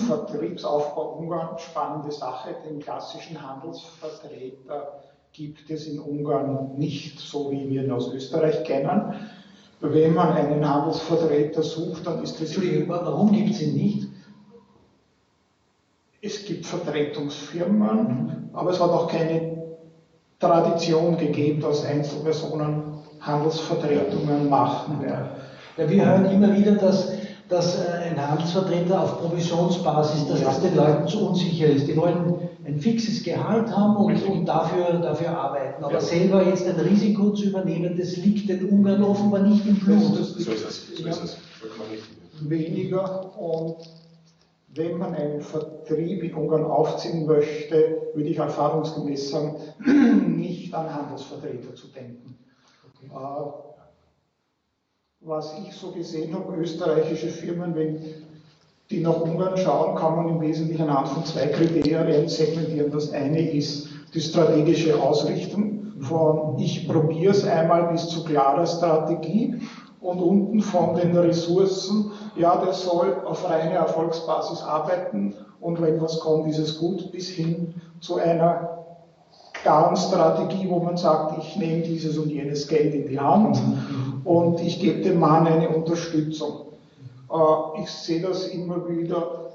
[0.07, 2.55] Vertriebsaufbau Ungarn, spannende Sache.
[2.65, 5.01] Den klassischen Handelsvertreter
[5.33, 9.13] gibt es in Ungarn nicht, so wie wir ihn aus Österreich kennen.
[9.81, 12.55] Wenn man einen Handelsvertreter sucht, dann ist das.
[12.55, 14.07] Entschuldigung, warum gibt es ihn nicht?
[16.21, 19.63] Es gibt Vertretungsfirmen, aber es hat auch keine
[20.39, 22.83] Tradition gegeben, dass Einzelpersonen
[23.19, 25.03] Handelsvertretungen machen.
[25.07, 27.11] Ja, wir hören immer wieder, dass,
[27.52, 30.47] dass äh, ein Handelsvertreter auf Provisionsbasis, dass ja.
[30.47, 31.86] das den Leuten zu unsicher ist.
[31.86, 35.84] Die wollen ein fixes Gehalt haben und, und dafür, dafür arbeiten.
[35.84, 35.99] Aber ja.
[35.99, 40.16] selber jetzt ein Risiko zu übernehmen, das liegt den Ungarn offenbar nicht im Blut.
[40.16, 40.97] so ist es.
[40.97, 41.38] So ist es.
[42.39, 43.76] Weniger und
[44.74, 49.58] wenn man einen Vertrieb in Ungarn aufziehen möchte, würde ich erfahrungsgemäß sagen,
[50.38, 52.38] nicht an Handelsvertreter zu denken.
[52.95, 53.12] Okay.
[53.14, 53.70] Äh,
[55.22, 57.99] was ich so gesehen habe, österreichische Firmen, wenn
[58.89, 62.91] die nach Ungarn schauen, kann man im Wesentlichen anhand von zwei Kriterien segmentieren.
[62.91, 69.61] Das eine ist die strategische Ausrichtung von ich probiere es einmal bis zu klarer Strategie
[69.99, 76.19] und unten von den Ressourcen, ja, der soll auf reine Erfolgsbasis arbeiten und wenn was
[76.19, 78.90] kommt, ist es gut, bis hin zu einer
[79.62, 83.59] klaren Strategie, wo man sagt, ich nehme dieses und jenes Geld in die Hand
[84.24, 86.66] und ich gebe dem Mann eine Unterstützung.
[87.32, 89.51] Äh, ich sehe das immer wieder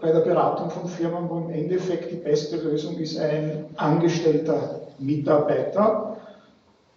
[0.00, 6.16] bei der Beratung von Firmen, wo im Endeffekt die beste Lösung ist ein angestellter Mitarbeiter,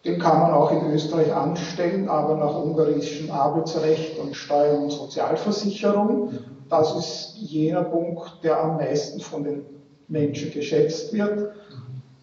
[0.04, 6.32] den kann man auch in Österreich anstellen, aber nach ungarischem Arbeitsrecht und Steuern und Sozialversicherung.
[6.70, 9.64] Das ist jener Punkt, der am meisten von den
[10.08, 11.52] Menschen geschätzt wird.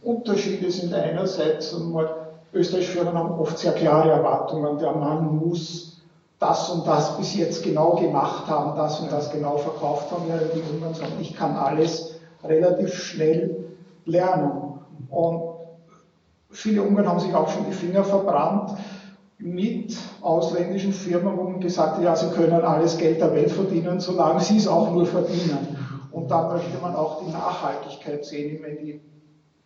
[0.02, 4.78] Unterschiede sind einerseits einmal, österreichische Firmen haben oft sehr klare Erwartungen.
[4.78, 6.02] Der Mann muss
[6.38, 10.54] das und das bis jetzt genau gemacht haben, das und das genau verkauft haben, während
[10.54, 13.64] die Ungarn sagen, ich kann alles relativ schnell
[14.04, 14.80] lernen.
[15.10, 15.58] Und
[16.50, 18.72] Viele Ungarn haben sich auch schon die Finger verbrannt
[19.38, 24.00] mit ausländischen Firmen, wo man gesagt hat, ja, sie können alles Geld der Welt verdienen,
[24.00, 25.76] solange sie es auch nur verdienen.
[26.10, 28.60] Und da möchte man auch die Nachhaltigkeit sehen.
[28.62, 29.00] Meine, die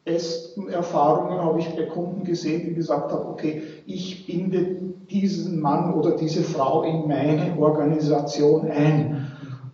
[0.05, 4.77] besten Erfahrungen habe ich bei Kunden gesehen, die gesagt haben, okay, ich binde
[5.11, 9.31] diesen Mann oder diese Frau in meine Organisation ein.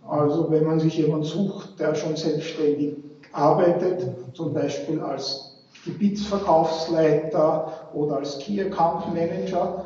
[0.07, 2.95] Also wenn man sich jemanden sucht, der schon selbstständig
[3.31, 5.55] arbeitet, zum Beispiel als
[5.85, 9.85] Gebietsverkaufsleiter oder als Key Account Manager,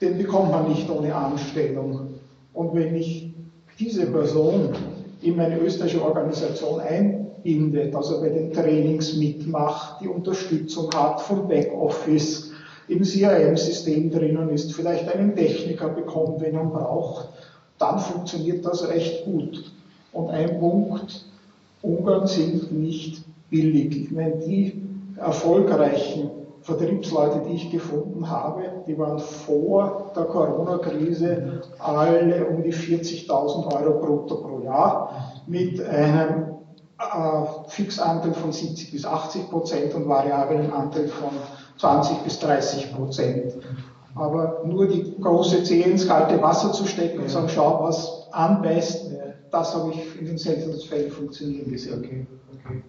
[0.00, 2.14] den bekommt man nicht ohne Anstellung.
[2.52, 3.32] Und wenn ich
[3.78, 4.74] diese Person
[5.22, 7.25] in meine österreichische Organisation einbinde,
[7.92, 12.52] dass er bei den Trainings mitmacht, die Unterstützung hat vom Backoffice,
[12.88, 17.28] im CRM-System drinnen ist, vielleicht einen Techniker bekommt, wenn man braucht,
[17.78, 19.72] dann funktioniert das recht gut.
[20.12, 21.26] Und ein Punkt,
[21.82, 24.04] Ungarn sind nicht billig.
[24.04, 24.82] Ich meine, die
[25.16, 26.30] erfolgreichen
[26.62, 34.00] Vertriebsleute, die ich gefunden habe, die waren vor der Corona-Krise alle um die 40.000 Euro
[34.00, 36.55] brutto pro Jahr mit einem
[36.98, 41.30] äh, Fixanteil von 70 bis 80 Prozent und variablen Anteil von
[41.78, 43.54] 20 bis 30 Prozent.
[44.14, 49.10] Aber nur die große Zehe ins kalte Wasser zu stecken und sagen, schau, was anbeißt,
[49.50, 51.98] das habe ich in den seltensten Fällen funktionieren gesehen.
[51.98, 52.26] Okay,
[52.64, 52.82] okay.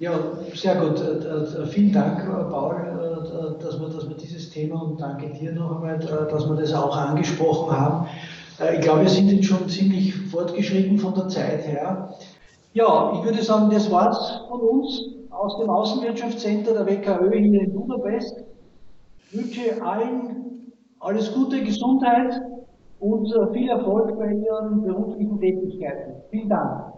[0.00, 0.12] Ja,
[0.54, 1.00] sehr gut.
[1.00, 5.52] Äh, äh, vielen Dank, äh, Paul, dass wir, dass wir dieses Thema und danke dir
[5.52, 8.06] noch einmal, dass wir das auch angesprochen haben.
[8.74, 12.14] Ich glaube, wir sind jetzt schon ziemlich fortgeschritten von der Zeit her.
[12.78, 17.74] Ja, ich würde sagen, das war's von uns aus dem Außenwirtschaftscenter der WKÖ hier in
[17.74, 18.44] Budapest.
[19.18, 22.40] Ich wünsche allen alles Gute, Gesundheit
[23.00, 26.22] und viel Erfolg bei ihren beruflichen Tätigkeiten.
[26.30, 26.92] Vielen Dank.